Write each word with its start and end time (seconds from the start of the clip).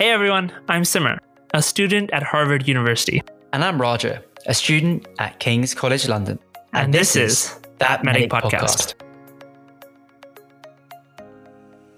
Hey 0.00 0.12
everyone, 0.12 0.50
I'm 0.66 0.86
Simmer, 0.86 1.18
a 1.52 1.60
student 1.60 2.10
at 2.14 2.22
Harvard 2.22 2.66
University. 2.66 3.22
And 3.52 3.62
I'm 3.62 3.78
Roger, 3.78 4.24
a 4.46 4.54
student 4.54 5.06
at 5.18 5.38
King's 5.40 5.74
College 5.74 6.08
London. 6.08 6.38
And, 6.72 6.84
and 6.84 6.94
this, 6.94 7.12
this, 7.12 7.50
is 7.52 7.60
That 7.80 8.02
Medic, 8.02 8.32
Medic 8.32 8.50
podcast. 8.50 8.94
podcast. 8.94 8.94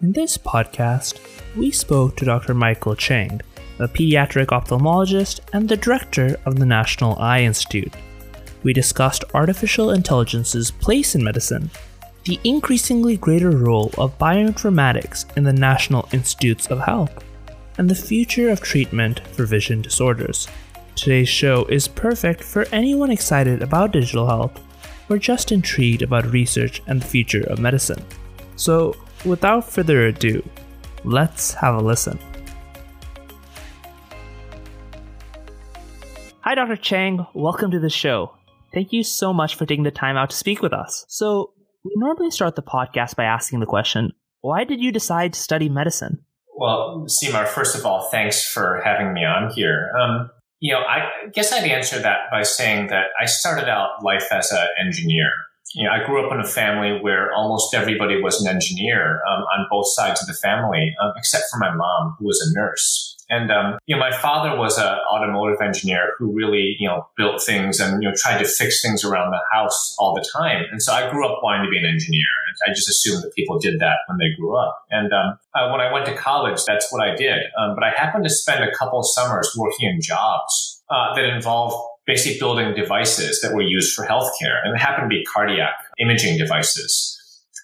In 0.00 0.10
this 0.10 0.36
podcast, 0.36 1.20
we 1.56 1.70
spoke 1.70 2.16
to 2.16 2.24
Dr. 2.24 2.54
Michael 2.54 2.96
Chiang, 2.96 3.40
a 3.78 3.86
pediatric 3.86 4.46
ophthalmologist 4.46 5.38
and 5.52 5.68
the 5.68 5.76
director 5.76 6.34
of 6.44 6.58
the 6.58 6.66
National 6.66 7.16
Eye 7.20 7.42
Institute. 7.42 7.94
We 8.64 8.72
discussed 8.72 9.22
artificial 9.32 9.92
intelligence's 9.92 10.72
place 10.72 11.14
in 11.14 11.22
medicine, 11.22 11.70
the 12.24 12.40
increasingly 12.42 13.16
greater 13.16 13.50
role 13.50 13.92
of 13.96 14.18
bioinformatics 14.18 15.36
in 15.36 15.44
the 15.44 15.52
National 15.52 16.08
Institutes 16.10 16.66
of 16.66 16.80
Health, 16.80 17.24
and 17.78 17.88
the 17.88 17.94
future 17.94 18.50
of 18.50 18.60
treatment 18.60 19.26
for 19.28 19.46
vision 19.46 19.82
disorders. 19.82 20.48
Today's 20.94 21.28
show 21.28 21.64
is 21.66 21.88
perfect 21.88 22.44
for 22.44 22.66
anyone 22.72 23.10
excited 23.10 23.62
about 23.62 23.92
digital 23.92 24.26
health 24.26 24.60
or 25.08 25.18
just 25.18 25.52
intrigued 25.52 26.02
about 26.02 26.30
research 26.32 26.82
and 26.86 27.00
the 27.00 27.06
future 27.06 27.44
of 27.44 27.58
medicine. 27.58 28.04
So, 28.56 28.94
without 29.24 29.68
further 29.70 30.06
ado, 30.06 30.42
let's 31.04 31.54
have 31.54 31.74
a 31.74 31.80
listen. 31.80 32.18
Hi, 36.40 36.54
Dr. 36.54 36.76
Chiang. 36.76 37.26
Welcome 37.34 37.70
to 37.70 37.80
the 37.80 37.90
show. 37.90 38.36
Thank 38.74 38.92
you 38.92 39.02
so 39.02 39.32
much 39.32 39.54
for 39.54 39.66
taking 39.66 39.84
the 39.84 39.90
time 39.90 40.16
out 40.16 40.30
to 40.30 40.36
speak 40.36 40.60
with 40.60 40.72
us. 40.72 41.04
So, 41.08 41.52
we 41.84 41.92
normally 41.96 42.30
start 42.30 42.56
the 42.56 42.62
podcast 42.62 43.16
by 43.16 43.24
asking 43.24 43.60
the 43.60 43.66
question 43.66 44.12
why 44.40 44.64
did 44.64 44.80
you 44.80 44.90
decide 44.90 45.34
to 45.34 45.40
study 45.40 45.68
medicine? 45.68 46.24
Well, 46.62 47.06
Seemar, 47.08 47.48
first 47.48 47.74
of 47.74 47.84
all, 47.84 48.08
thanks 48.12 48.46
for 48.46 48.80
having 48.84 49.12
me 49.12 49.24
on 49.24 49.50
here. 49.52 49.90
Um, 50.00 50.30
you 50.60 50.72
know, 50.72 50.78
I 50.78 51.08
guess 51.34 51.52
I'd 51.52 51.68
answer 51.68 51.98
that 51.98 52.30
by 52.30 52.44
saying 52.44 52.86
that 52.86 53.06
I 53.20 53.24
started 53.24 53.68
out 53.68 54.04
life 54.04 54.28
as 54.30 54.52
an 54.52 54.68
engineer. 54.80 55.28
You 55.74 55.88
know, 55.88 55.90
I 55.90 56.06
grew 56.06 56.24
up 56.24 56.32
in 56.32 56.38
a 56.38 56.46
family 56.46 57.00
where 57.00 57.32
almost 57.34 57.74
everybody 57.74 58.22
was 58.22 58.40
an 58.40 58.46
engineer 58.46 59.20
um, 59.28 59.42
on 59.42 59.66
both 59.72 59.86
sides 59.88 60.20
of 60.20 60.28
the 60.28 60.34
family, 60.34 60.94
um, 61.02 61.10
except 61.16 61.46
for 61.50 61.58
my 61.58 61.74
mom, 61.74 62.14
who 62.20 62.26
was 62.26 62.40
a 62.40 62.56
nurse. 62.56 63.16
And 63.28 63.50
um, 63.50 63.78
you 63.86 63.96
know, 63.96 64.00
my 64.00 64.16
father 64.16 64.56
was 64.56 64.78
an 64.78 64.98
automotive 65.12 65.60
engineer 65.60 66.12
who 66.16 66.32
really 66.32 66.76
you 66.78 66.86
know 66.86 67.08
built 67.16 67.42
things 67.42 67.80
and 67.80 68.00
you 68.00 68.08
know 68.08 68.14
tried 68.16 68.38
to 68.38 68.44
fix 68.44 68.80
things 68.80 69.02
around 69.02 69.32
the 69.32 69.40
house 69.52 69.96
all 69.98 70.14
the 70.14 70.24
time. 70.32 70.66
And 70.70 70.80
so 70.80 70.92
I 70.92 71.10
grew 71.10 71.26
up 71.26 71.40
wanting 71.42 71.66
to 71.66 71.70
be 71.70 71.78
an 71.78 71.86
engineer. 71.86 72.28
I 72.66 72.70
just 72.70 72.88
assumed 72.88 73.22
that 73.22 73.34
people 73.34 73.58
did 73.58 73.80
that 73.80 73.96
when 74.06 74.18
they 74.18 74.34
grew 74.38 74.56
up. 74.56 74.84
And 74.90 75.12
um, 75.12 75.38
uh, 75.54 75.70
when 75.70 75.80
I 75.80 75.92
went 75.92 76.06
to 76.06 76.14
college, 76.14 76.60
that's 76.66 76.92
what 76.92 77.06
I 77.06 77.14
did. 77.14 77.38
Um, 77.58 77.74
but 77.74 77.84
I 77.84 77.90
happened 77.90 78.24
to 78.24 78.30
spend 78.30 78.64
a 78.64 78.74
couple 78.74 79.02
summers 79.02 79.54
working 79.56 79.88
in 79.88 80.00
jobs 80.00 80.82
uh, 80.90 81.14
that 81.14 81.24
involved 81.24 81.76
basically 82.06 82.38
building 82.38 82.74
devices 82.74 83.40
that 83.40 83.54
were 83.54 83.62
used 83.62 83.94
for 83.94 84.04
healthcare, 84.04 84.58
and 84.64 84.74
it 84.74 84.80
happened 84.80 85.08
to 85.10 85.14
be 85.14 85.24
cardiac 85.24 85.74
imaging 86.00 86.36
devices. 86.36 87.18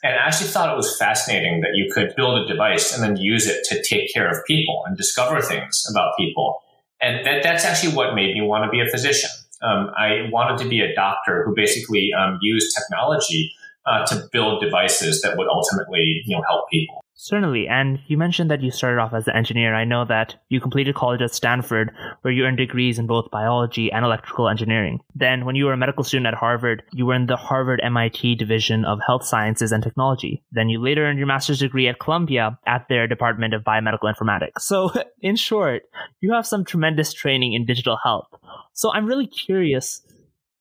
And 0.05 0.15
I 0.15 0.27
actually 0.27 0.49
thought 0.49 0.73
it 0.73 0.77
was 0.77 0.97
fascinating 0.97 1.61
that 1.63 1.71
you 1.75 1.91
could 1.93 2.15
build 2.15 2.39
a 2.39 2.47
device 2.47 2.95
and 2.95 3.03
then 3.03 3.17
use 3.17 3.49
it 3.49 3.65
to 3.65 3.83
take 3.83 4.13
care 4.15 4.31
of 4.31 4.45
people 4.47 4.85
and 4.87 4.97
discover 4.97 5.43
things 5.43 5.85
about 5.91 6.13
people. 6.17 6.61
And 7.01 7.27
that, 7.27 7.43
that's 7.43 7.65
actually 7.65 7.95
what 7.95 8.15
made 8.15 8.35
me 8.35 8.43
want 8.43 8.65
to 8.65 8.71
be 8.71 8.81
a 8.81 8.89
physician. 8.89 9.31
Um, 9.61 9.91
I 9.97 10.29
wanted 10.31 10.63
to 10.63 10.69
be 10.69 10.81
a 10.81 10.95
doctor 10.95 11.43
who 11.45 11.53
basically 11.55 12.11
um, 12.17 12.39
used 12.41 12.77
technology 12.77 13.53
uh, 13.89 14.05
to 14.07 14.29
build 14.33 14.63
devices 14.63 15.23
that 15.23 15.37
would 15.37 15.49
ultimately, 15.49 16.23
you 16.25 16.37
know, 16.37 16.43
help 16.49 16.69
people. 16.71 17.05
Certainly. 17.21 17.67
And 17.67 17.99
you 18.07 18.17
mentioned 18.17 18.49
that 18.53 18.63
you 18.63 18.71
started 18.71 19.01
off 19.01 19.13
as 19.13 19.27
an 19.27 19.35
engineer. 19.35 19.75
I 19.75 19.85
know 19.85 20.05
that 20.05 20.37
you 20.51 20.61
completed 20.61 20.95
college 20.95 21.21
at 21.21 21.35
Stanford, 21.35 21.91
where 22.23 22.33
you 22.33 22.45
earned 22.45 22.59
degrees 22.59 22.97
in 22.97 23.09
both 23.09 23.33
biology 23.33 23.91
and 23.91 24.05
electrical 24.05 24.49
engineering. 24.49 25.01
Then, 25.17 25.45
when 25.45 25.57
you 25.57 25.65
were 25.65 25.73
a 25.73 25.77
medical 25.77 26.05
student 26.05 26.29
at 26.29 26.35
Harvard, 26.35 26.85
you 26.93 27.07
were 27.07 27.15
in 27.15 27.27
the 27.27 27.37
Harvard 27.37 27.81
MIT 27.83 28.37
Division 28.37 28.85
of 28.85 29.01
Health 29.05 29.25
Sciences 29.25 29.73
and 29.73 29.83
Technology. 29.83 30.45
Then, 30.53 30.69
you 30.69 30.81
later 30.81 31.07
earned 31.07 31.19
your 31.19 31.27
master's 31.27 31.59
degree 31.59 31.89
at 31.89 31.99
Columbia 31.99 32.57
at 32.69 32.87
their 32.89 33.09
Department 33.09 33.53
of 33.53 33.65
Biomedical 33.65 34.15
Informatics. 34.15 34.61
So, 34.61 34.93
in 35.21 35.35
short, 35.35 35.83
you 36.21 36.35
have 36.35 36.47
some 36.47 36.65
tremendous 36.65 37.13
training 37.13 37.53
in 37.55 37.67
digital 37.67 37.99
health. 38.01 38.29
So, 38.75 38.93
I'm 38.95 39.07
really 39.07 39.27
curious 39.27 40.03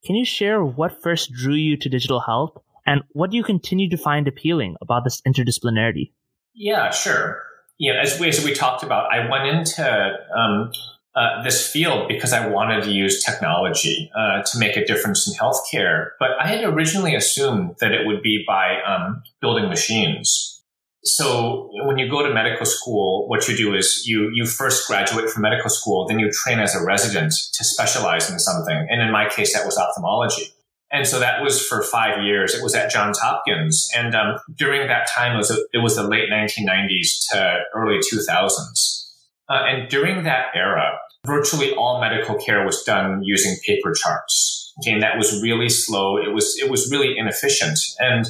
can 0.04 0.16
you 0.16 0.26
share 0.26 0.64
what 0.64 1.04
first 1.04 1.34
drew 1.34 1.56
you 1.56 1.76
to 1.78 1.90
digital 1.90 2.22
health 2.22 2.58
and 2.88 3.04
what 3.12 3.30
do 3.30 3.38
you 3.38 3.44
continue 3.44 3.90
to 3.90 3.98
find 3.98 4.28
appealing 4.28 4.78
about 4.82 5.04
this 5.04 5.22
interdisciplinarity? 5.28 6.14
Yeah, 6.56 6.90
sure. 6.90 7.44
You 7.78 7.94
know, 7.94 8.00
as 8.00 8.20
we, 8.20 8.30
as 8.30 8.44
we 8.44 8.54
talked 8.54 8.82
about, 8.82 9.14
I 9.14 9.30
went 9.30 9.46
into 9.46 10.18
um, 10.36 10.72
uh, 11.16 11.44
this 11.44 11.70
field 11.70 12.08
because 12.08 12.32
I 12.32 12.48
wanted 12.48 12.84
to 12.86 12.92
use 12.92 13.24
technology 13.24 14.10
uh, 14.18 14.42
to 14.42 14.58
make 14.58 14.78
a 14.78 14.86
difference 14.86 15.28
in 15.28 15.38
healthcare. 15.38 16.12
But 16.20 16.30
I 16.40 16.48
had 16.48 16.64
originally 16.64 17.14
assumed 17.14 17.76
that 17.82 17.92
it 17.92 18.08
would 18.08 18.24
be 18.24 18.44
by 18.48 18.78
um, 18.88 19.22
building 19.42 19.70
machines. 19.70 20.64
So 21.04 21.70
when 21.86 21.98
you 21.98 22.10
go 22.10 22.26
to 22.26 22.34
medical 22.34 22.66
school, 22.66 23.28
what 23.30 23.48
you 23.48 23.56
do 23.56 23.74
is 23.74 24.06
you 24.06 24.30
you 24.34 24.46
first 24.46 24.88
graduate 24.88 25.30
from 25.30 25.44
medical 25.44 25.70
school, 25.70 26.08
then 26.08 26.20
you 26.20 26.30
train 26.32 26.60
as 26.60 26.76
a 26.76 26.84
resident 26.84 27.34
to 27.54 27.64
specialize 27.64 28.30
in 28.30 28.40
something. 28.40 28.88
And 28.90 29.02
in 29.02 29.12
my 29.12 29.30
case, 29.30 29.54
that 29.54 29.66
was 29.66 29.78
ophthalmology. 29.78 30.54
And 30.92 31.06
so 31.06 31.20
that 31.20 31.42
was 31.42 31.66
for 31.66 31.84
five 31.84 32.24
years. 32.24 32.54
It 32.54 32.64
was 32.64 32.74
at 32.74 32.90
Johns 32.90 33.20
Hopkins. 33.20 33.90
And 33.96 34.16
um, 34.16 34.38
during 34.56 34.88
that 34.88 35.08
time, 35.08 35.34
it 35.34 35.38
was, 35.38 35.52
a, 35.52 35.58
it 35.74 35.80
was 35.80 35.96
the 35.96 36.08
late 36.08 36.30
1990s 36.30 37.28
to 37.32 37.60
early 37.76 38.00
2000s. 38.00 39.12
Uh, 39.50 39.64
and 39.66 39.90
during 39.90 40.24
that 40.24 40.48
era, 40.56 40.98
virtually 41.26 41.74
all 41.74 42.00
medical 42.00 42.36
care 42.36 42.66
was 42.66 42.84
done 42.84 43.22
using 43.24 43.58
paper 43.66 43.94
charts. 43.94 44.74
Okay, 44.80 44.94
and 44.94 45.04
that 45.04 45.18
was 45.18 45.42
really 45.42 45.70
slow. 45.70 46.18
It 46.18 46.34
was, 46.34 46.56
it 46.62 46.70
was 46.70 46.90
really 46.92 47.18
inefficient. 47.18 47.80
And 48.00 48.28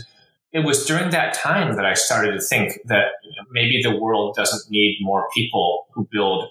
it 0.51 0.59
was 0.61 0.85
during 0.85 1.11
that 1.11 1.33
time 1.33 1.75
that 1.75 1.85
I 1.85 1.93
started 1.93 2.31
to 2.31 2.41
think 2.41 2.79
that 2.85 3.05
maybe 3.51 3.81
the 3.83 3.95
world 3.95 4.35
doesn't 4.35 4.71
need 4.71 4.97
more 5.01 5.27
people 5.35 5.87
who 5.93 6.07
build 6.11 6.49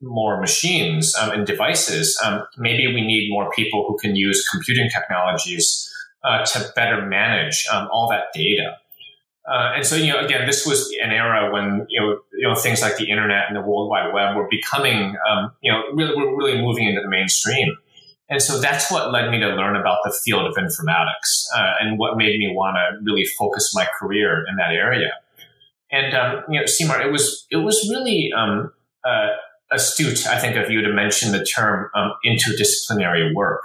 more 0.00 0.40
machines 0.40 1.14
um, 1.20 1.30
and 1.30 1.46
devices, 1.46 2.18
um, 2.24 2.42
maybe 2.56 2.86
we 2.86 3.02
need 3.02 3.30
more 3.30 3.50
people 3.52 3.84
who 3.86 3.96
can 3.98 4.16
use 4.16 4.46
computing 4.48 4.88
technologies 4.88 5.90
uh, 6.24 6.44
to 6.44 6.72
better 6.74 7.04
manage 7.06 7.66
um, 7.72 7.88
all 7.92 8.08
that 8.10 8.24
data. 8.34 8.76
Uh, 9.50 9.72
and 9.76 9.86
so, 9.86 9.96
you 9.96 10.12
know, 10.12 10.20
again, 10.20 10.46
this 10.46 10.66
was 10.66 10.94
an 11.02 11.10
era 11.10 11.52
when 11.52 11.86
you 11.88 12.00
know, 12.00 12.18
you 12.34 12.46
know, 12.46 12.54
things 12.54 12.82
like 12.82 12.96
the 12.96 13.10
internet 13.10 13.44
and 13.48 13.56
the 13.56 13.60
World 13.60 13.88
Wide 13.88 14.12
Web 14.12 14.36
were 14.36 14.46
becoming, 14.50 15.16
um, 15.28 15.50
you 15.62 15.72
know, 15.72 15.82
really, 15.94 16.14
were 16.14 16.36
really 16.36 16.60
moving 16.60 16.86
into 16.86 17.00
the 17.00 17.08
mainstream. 17.08 17.76
And 18.28 18.40
so 18.40 18.60
that's 18.60 18.92
what 18.92 19.10
led 19.10 19.28
me 19.30 19.40
to 19.40 19.48
learn 19.48 19.74
about 19.74 19.98
the 20.04 20.16
field 20.24 20.46
of 20.46 20.54
informatics 20.54 21.46
uh, 21.56 21.72
and 21.80 21.98
what 21.98 22.16
made 22.16 22.38
me 22.38 22.52
want 22.54 22.76
to 22.76 23.02
really 23.02 23.24
focus 23.24 23.74
my 23.74 23.86
career 23.98 24.44
in 24.48 24.56
that 24.56 24.70
area. 24.70 25.10
And 25.90 26.14
um, 26.14 26.44
you 26.48 26.60
know, 26.60 26.66
Seemar, 26.66 27.04
it 27.04 27.10
was 27.10 27.46
it 27.50 27.56
was 27.56 27.88
really 27.90 28.30
um, 28.36 28.72
uh, 29.04 29.30
astute, 29.70 30.26
I 30.26 30.38
think, 30.38 30.56
of 30.56 30.70
you 30.70 30.82
to 30.82 30.92
mention 30.92 31.32
the 31.32 31.44
term 31.44 31.90
um, 31.94 32.12
interdisciplinary 32.24 33.34
work. 33.34 33.64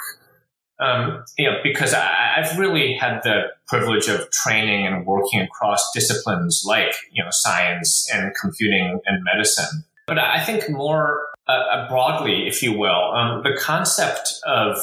Um, 0.77 1.23
you 1.37 1.49
know, 1.49 1.57
because 1.63 1.93
I, 1.93 2.41
have 2.43 2.59
really 2.59 2.95
had 2.95 3.23
the 3.23 3.43
privilege 3.67 4.09
of 4.09 4.29
training 4.31 4.85
and 4.85 5.05
working 5.05 5.39
across 5.39 5.81
disciplines 5.93 6.63
like, 6.65 6.93
you 7.11 7.23
know, 7.23 7.29
science 7.31 8.09
and 8.13 8.33
computing 8.39 8.99
and 9.05 9.23
medicine. 9.23 9.85
But 10.05 10.19
I 10.19 10.43
think 10.43 10.69
more 10.69 11.17
uh, 11.47 11.51
uh 11.51 11.87
broadly, 11.87 12.47
if 12.47 12.61
you 12.61 12.77
will, 12.77 13.13
um, 13.13 13.41
the 13.43 13.57
concept 13.57 14.33
of 14.45 14.77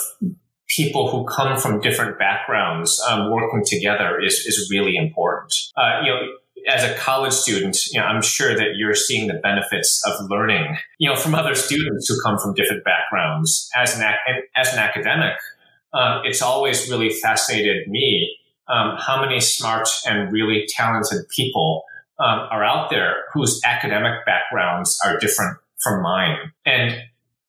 people 0.68 1.10
who 1.10 1.26
come 1.26 1.58
from 1.58 1.80
different 1.80 2.18
backgrounds 2.18 3.00
um, 3.10 3.30
working 3.30 3.62
together 3.64 4.18
is, 4.18 4.34
is 4.46 4.68
really 4.70 4.96
important. 4.96 5.54
Uh, 5.76 6.00
you 6.02 6.10
know, 6.10 6.20
as 6.68 6.84
a 6.84 6.94
college 6.94 7.32
student, 7.32 7.76
you 7.92 8.00
know, 8.00 8.06
I'm 8.06 8.22
sure 8.22 8.54
that 8.54 8.76
you're 8.76 8.94
seeing 8.94 9.28
the 9.28 9.34
benefits 9.34 10.02
of 10.06 10.30
learning, 10.30 10.76
you 10.98 11.08
know, 11.08 11.16
from 11.16 11.34
other 11.34 11.54
students 11.54 12.08
who 12.08 12.20
come 12.22 12.38
from 12.38 12.54
different 12.54 12.84
backgrounds. 12.84 13.68
As 13.74 13.98
an 13.98 14.04
as 14.56 14.72
an 14.72 14.78
academic, 14.78 15.34
um, 15.92 16.22
it's 16.24 16.42
always 16.42 16.90
really 16.90 17.10
fascinated 17.10 17.88
me 17.88 18.36
um, 18.68 18.96
how 18.98 19.20
many 19.20 19.40
smart 19.40 19.88
and 20.06 20.32
really 20.32 20.66
talented 20.68 21.28
people 21.34 21.84
um, 22.18 22.40
are 22.50 22.64
out 22.64 22.90
there 22.90 23.24
whose 23.32 23.60
academic 23.64 24.24
backgrounds 24.24 24.98
are 25.04 25.18
different 25.18 25.58
from 25.82 26.02
mine, 26.02 26.36
and 26.64 26.94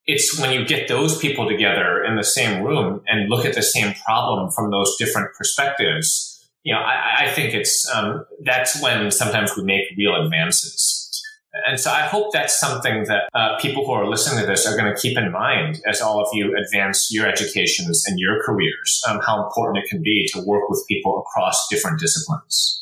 it's 0.06 0.38
when 0.38 0.52
you 0.52 0.66
get 0.66 0.88
those 0.88 1.18
people 1.18 1.48
together 1.48 2.02
in 2.04 2.16
the 2.16 2.24
same 2.24 2.62
room 2.62 3.00
and 3.06 3.30
look 3.30 3.46
at 3.46 3.54
the 3.54 3.62
same 3.62 3.94
problem 4.04 4.50
from 4.50 4.70
those 4.70 4.96
different 4.98 5.28
perspectives 5.36 6.33
you 6.64 6.74
know, 6.74 6.80
I, 6.80 7.26
I 7.26 7.30
think 7.30 7.54
it's 7.54 7.88
um, 7.94 8.24
that's 8.42 8.82
when 8.82 9.10
sometimes 9.10 9.56
we 9.56 9.62
make 9.64 9.84
real 9.96 10.16
advances. 10.24 11.00
And 11.68 11.78
so 11.78 11.90
I 11.92 12.00
hope 12.00 12.32
that's 12.32 12.58
something 12.58 13.04
that 13.04 13.28
uh, 13.32 13.56
people 13.60 13.86
who 13.86 13.92
are 13.92 14.08
listening 14.08 14.40
to 14.40 14.46
this 14.46 14.66
are 14.66 14.76
going 14.76 14.92
to 14.92 15.00
keep 15.00 15.16
in 15.16 15.30
mind 15.30 15.80
as 15.86 16.00
all 16.00 16.20
of 16.20 16.26
you 16.32 16.56
advance 16.56 17.10
your 17.12 17.28
educations 17.28 18.04
and 18.08 18.18
your 18.18 18.42
careers, 18.42 19.02
um, 19.08 19.20
how 19.24 19.44
important 19.46 19.84
it 19.84 19.88
can 19.88 20.02
be 20.02 20.28
to 20.32 20.42
work 20.44 20.68
with 20.68 20.84
people 20.88 21.20
across 21.20 21.68
different 21.68 22.00
disciplines. 22.00 22.80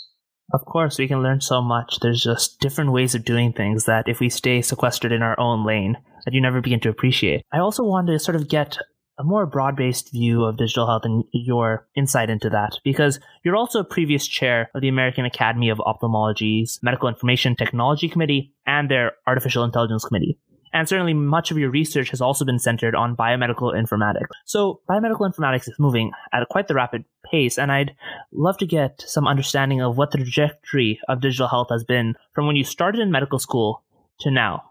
Of 0.55 0.65
course, 0.65 0.99
we 0.99 1.09
can 1.09 1.23
learn 1.23 1.41
so 1.41 1.61
much. 1.61 1.99
There's 2.01 2.23
just 2.23 2.61
different 2.61 2.93
ways 2.93 3.15
of 3.15 3.25
doing 3.25 3.53
things 3.53 3.85
that 3.85 4.09
if 4.09 4.21
we 4.21 4.31
stay 4.31 4.63
sequestered 4.63 5.13
in 5.13 5.23
our 5.23 5.39
own 5.39 5.67
lane, 5.67 5.97
that 6.25 6.33
you 6.33 6.41
never 6.41 6.61
begin 6.61 6.81
to 6.81 6.89
appreciate. 6.89 7.43
I 7.53 7.59
also 7.59 7.85
wanted 7.85 8.13
to 8.13 8.19
sort 8.19 8.37
of 8.37 8.49
get 8.49 8.79
a 9.19 9.25
more 9.25 9.47
broad 9.47 9.77
based 9.77 10.11
view 10.13 10.45
of 10.45 10.57
digital 10.57 10.87
health 10.87 11.03
and 11.05 11.25
your 11.33 11.87
insight 11.95 12.31
into 12.31 12.51
that 12.51 12.79
because 12.85 13.21
you're 13.45 13.57
also 13.57 13.81
a 13.81 13.85
previous 13.85 14.27
chair 14.27 14.71
of 14.75 14.81
the 14.81 14.89
American 14.89 15.25
Academy 15.25 15.69
of 15.69 15.79
Ophthalmology's 15.79 16.79
Medical 16.83 17.09
Information 17.09 17.55
Technology 17.55 18.09
Committee 18.09 18.55
and 18.67 18.91
their 18.91 19.13
Artificial 19.27 19.65
Intelligence 19.65 20.05
Committee. 20.05 20.39
And 20.73 20.89
certainly 20.89 21.13
much 21.13 21.51
of 21.51 21.59
your 21.59 21.71
research 21.71 22.11
has 22.11 22.23
also 22.23 22.47
been 22.47 22.59
centered 22.59 22.95
on 22.95 23.15
biomedical 23.15 23.75
informatics. 23.75 24.29
So 24.47 24.81
biomedical 24.89 25.31
informatics 25.31 25.69
is 25.69 25.75
moving 25.79 26.13
at 26.33 26.49
quite 26.49 26.67
the 26.67 26.75
rapid 26.75 27.05
pace, 27.31 27.59
and 27.59 27.71
I'd 27.71 27.95
love 28.33 28.57
to 28.59 28.67
get 28.67 29.05
some 29.07 29.29
understanding 29.29 29.83
of 29.83 29.99
what 29.99 30.13
the 30.13 30.19
trajectory 30.19 30.99
of 31.09 31.21
digital 31.21 31.49
health 31.49 31.69
has 31.71 31.85
been 31.85 32.15
from 32.35 32.47
when 32.47 32.57
you 32.57 32.65
started 32.65 33.03
in 33.03 33.11
medical 33.11 33.39
school 33.39 33.83
to 34.21 34.31
now. 34.31 34.63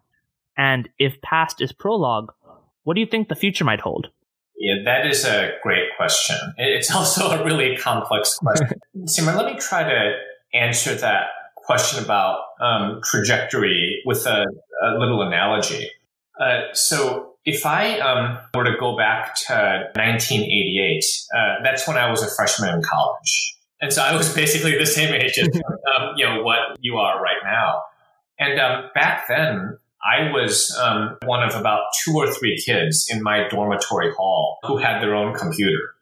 And 0.57 0.89
if 0.97 1.21
past 1.21 1.61
is 1.61 1.71
prologue, 1.71 2.33
what 2.83 2.95
do 2.95 2.99
you 2.99 3.07
think 3.07 3.29
the 3.29 3.35
future 3.35 3.63
might 3.63 3.81
hold? 3.81 4.07
Yeah, 4.61 4.83
that 4.85 5.07
is 5.07 5.25
a 5.25 5.53
great 5.63 5.89
question. 5.97 6.37
It's 6.57 6.91
also 6.95 7.31
a 7.31 7.43
really 7.43 7.75
complex 7.75 8.37
question. 8.37 8.79
Simran, 9.05 9.35
let 9.35 9.51
me 9.51 9.59
try 9.59 9.83
to 9.83 10.13
answer 10.53 10.93
that 10.93 11.27
question 11.55 12.03
about 12.03 12.41
um, 12.61 13.01
trajectory 13.03 14.01
with 14.05 14.25
a, 14.27 14.45
a 14.83 14.99
little 14.99 15.23
analogy. 15.23 15.89
Uh, 16.39 16.61
so, 16.73 17.27
if 17.43 17.65
I 17.65 17.97
um, 17.99 18.37
were 18.53 18.63
to 18.65 18.77
go 18.79 18.95
back 18.95 19.33
to 19.47 19.89
1988, 19.95 21.03
uh, 21.35 21.63
that's 21.63 21.87
when 21.87 21.97
I 21.97 22.09
was 22.09 22.21
a 22.21 22.29
freshman 22.35 22.75
in 22.75 22.83
college, 22.83 23.57
and 23.81 23.91
so 23.91 24.03
I 24.03 24.15
was 24.15 24.33
basically 24.35 24.77
the 24.77 24.85
same 24.85 25.11
age 25.11 25.39
as 25.39 25.47
um, 25.47 26.13
you 26.15 26.25
know 26.25 26.43
what 26.43 26.77
you 26.81 26.97
are 26.97 27.19
right 27.19 27.41
now. 27.43 27.81
And 28.37 28.59
um, 28.59 28.91
back 28.93 29.27
then, 29.27 29.77
I 30.03 30.31
was 30.31 30.75
um, 30.81 31.17
one 31.23 31.43
of 31.47 31.55
about 31.55 31.83
two 32.03 32.13
or 32.15 32.31
three 32.31 32.57
kids 32.57 33.07
in 33.09 33.21
my 33.21 33.47
dormitory 33.49 34.11
hall 34.13 34.57
who 34.63 34.77
had 34.77 35.01
their 35.01 35.15
own 35.15 35.33
computer. 35.33 35.95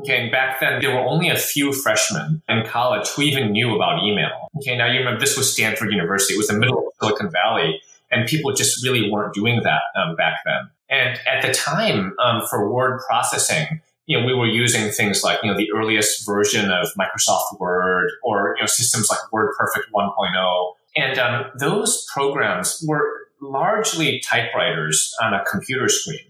Okay, 0.00 0.22
and 0.22 0.30
back 0.30 0.60
then 0.60 0.80
there 0.82 0.94
were 0.94 1.00
only 1.00 1.30
a 1.30 1.38
few 1.38 1.72
freshmen 1.72 2.42
in 2.48 2.66
college 2.66 3.08
who 3.08 3.22
even 3.22 3.52
knew 3.52 3.74
about 3.74 4.02
email. 4.02 4.48
Okay, 4.58 4.76
now 4.76 4.90
you 4.90 4.98
remember 4.98 5.20
this 5.20 5.38
was 5.38 5.50
Stanford 5.50 5.90
University. 5.90 6.34
It 6.34 6.36
was 6.36 6.48
the 6.48 6.58
middle 6.58 6.78
of 6.78 6.84
Silicon 7.00 7.30
Valley, 7.30 7.80
and 8.10 8.26
people 8.26 8.52
just 8.52 8.84
really 8.84 9.10
weren't 9.10 9.32
doing 9.32 9.62
that 9.62 9.82
um, 9.98 10.16
back 10.16 10.40
then. 10.44 10.70
And 10.88 11.18
at 11.26 11.42
the 11.42 11.52
time, 11.52 12.14
um, 12.22 12.46
for 12.48 12.70
word 12.70 13.00
processing, 13.08 13.80
you 14.06 14.18
know, 14.20 14.24
we 14.24 14.34
were 14.34 14.46
using 14.46 14.90
things 14.90 15.24
like, 15.24 15.40
you 15.42 15.50
know, 15.50 15.56
the 15.56 15.70
earliest 15.72 16.24
version 16.24 16.70
of 16.70 16.88
Microsoft 16.98 17.58
Word 17.58 18.10
or, 18.22 18.54
you 18.56 18.62
know, 18.62 18.66
systems 18.66 19.08
like 19.10 19.18
WordPerfect 19.32 19.90
1.0. 19.92 20.72
And 20.96 21.18
um, 21.18 21.46
those 21.58 22.06
programs 22.12 22.84
were 22.86 23.25
largely 23.40 24.20
typewriters 24.20 25.12
on 25.22 25.34
a 25.34 25.44
computer 25.44 25.88
screen. 25.88 26.20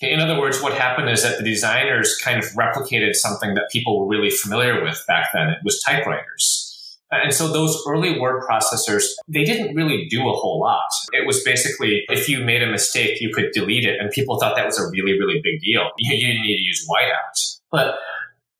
In 0.00 0.20
other 0.20 0.38
words, 0.38 0.60
what 0.60 0.74
happened 0.74 1.08
is 1.08 1.22
that 1.22 1.38
the 1.38 1.44
designers 1.44 2.18
kind 2.22 2.38
of 2.38 2.44
replicated 2.50 3.14
something 3.14 3.54
that 3.54 3.70
people 3.70 3.98
were 3.98 4.08
really 4.08 4.30
familiar 4.30 4.82
with 4.82 5.02
back 5.06 5.28
then. 5.32 5.48
It 5.48 5.58
was 5.64 5.80
typewriters. 5.82 6.70
And 7.10 7.32
so 7.32 7.52
those 7.52 7.80
early 7.86 8.18
word 8.18 8.42
processors, 8.42 9.04
they 9.28 9.44
didn't 9.44 9.74
really 9.74 10.06
do 10.10 10.28
a 10.28 10.32
whole 10.32 10.60
lot. 10.60 10.88
It 11.12 11.26
was 11.26 11.42
basically 11.44 12.04
if 12.08 12.28
you 12.28 12.44
made 12.44 12.62
a 12.62 12.70
mistake, 12.70 13.20
you 13.20 13.32
could 13.32 13.52
delete 13.52 13.84
it. 13.84 14.00
And 14.00 14.10
people 14.10 14.38
thought 14.38 14.56
that 14.56 14.66
was 14.66 14.78
a 14.78 14.90
really, 14.90 15.12
really 15.18 15.40
big 15.42 15.60
deal. 15.60 15.90
You, 15.98 16.10
didn't 16.10 16.42
need 16.42 16.56
to 16.56 16.62
use 16.62 16.86
whiteout. 16.88 17.58
But 17.70 17.94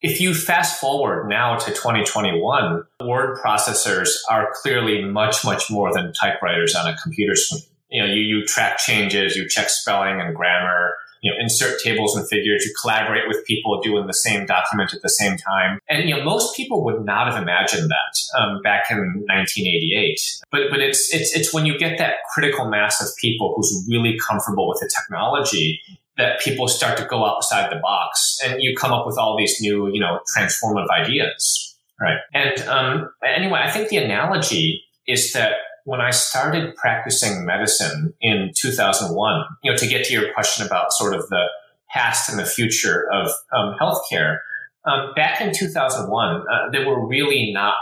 if 0.04 0.20
you 0.20 0.34
fast 0.34 0.78
forward 0.78 1.30
now 1.30 1.56
to 1.56 1.70
2021, 1.70 2.84
word 3.06 3.38
processors 3.38 4.10
are 4.30 4.52
clearly 4.52 5.02
much, 5.02 5.42
much 5.46 5.70
more 5.70 5.94
than 5.94 6.12
typewriters 6.12 6.74
on 6.74 6.86
a 6.86 6.94
computer 7.02 7.34
screen. 7.34 7.62
You 7.88 8.02
know, 8.02 8.12
you, 8.12 8.20
you 8.20 8.44
track 8.44 8.76
changes, 8.76 9.34
you 9.34 9.48
check 9.48 9.70
spelling 9.70 10.20
and 10.20 10.36
grammar, 10.36 10.92
you 11.22 11.30
know, 11.30 11.38
insert 11.40 11.80
tables 11.80 12.14
and 12.14 12.28
figures, 12.28 12.66
you 12.66 12.74
collaborate 12.82 13.26
with 13.28 13.46
people 13.46 13.80
doing 13.80 14.06
the 14.06 14.12
same 14.12 14.44
document 14.44 14.92
at 14.92 15.00
the 15.00 15.08
same 15.08 15.38
time. 15.38 15.78
And, 15.88 16.06
you 16.06 16.14
know, 16.14 16.22
most 16.22 16.54
people 16.54 16.84
would 16.84 17.02
not 17.06 17.32
have 17.32 17.42
imagined 17.42 17.90
that 17.90 18.38
um, 18.38 18.60
back 18.60 18.90
in 18.90 18.98
1988. 18.98 20.20
But, 20.50 20.64
but 20.70 20.80
it's, 20.80 21.14
it's, 21.14 21.34
it's 21.34 21.54
when 21.54 21.64
you 21.64 21.78
get 21.78 21.96
that 21.96 22.16
critical 22.34 22.68
mass 22.68 23.00
of 23.00 23.08
people 23.16 23.54
who's 23.56 23.86
really 23.88 24.18
comfortable 24.18 24.68
with 24.68 24.80
the 24.80 24.90
technology 24.94 25.80
that 26.16 26.40
people 26.40 26.68
start 26.68 26.96
to 26.98 27.04
go 27.04 27.24
outside 27.24 27.70
the 27.72 27.80
box 27.80 28.38
and 28.44 28.62
you 28.62 28.76
come 28.76 28.92
up 28.92 29.06
with 29.06 29.18
all 29.18 29.36
these 29.36 29.60
new, 29.60 29.88
you 29.92 30.00
know, 30.00 30.20
transformative 30.36 30.88
ideas. 30.90 31.76
Right. 32.00 32.18
And 32.32 32.58
um, 32.68 33.10
anyway, 33.24 33.60
I 33.64 33.70
think 33.70 33.88
the 33.88 33.96
analogy 33.98 34.82
is 35.06 35.32
that 35.32 35.52
when 35.84 36.00
I 36.00 36.10
started 36.10 36.74
practicing 36.76 37.44
medicine 37.44 38.14
in 38.20 38.52
2001, 38.56 39.44
you 39.62 39.70
know, 39.70 39.76
to 39.76 39.86
get 39.86 40.04
to 40.06 40.12
your 40.12 40.32
question 40.32 40.66
about 40.66 40.92
sort 40.92 41.14
of 41.14 41.28
the 41.28 41.44
past 41.90 42.28
and 42.30 42.38
the 42.38 42.46
future 42.46 43.06
of 43.12 43.30
um, 43.56 43.76
healthcare, 43.80 44.38
um, 44.86 45.12
back 45.14 45.40
in 45.40 45.52
2001, 45.54 46.36
uh, 46.40 46.70
there 46.72 46.86
were 46.86 47.06
really 47.06 47.52
not 47.52 47.74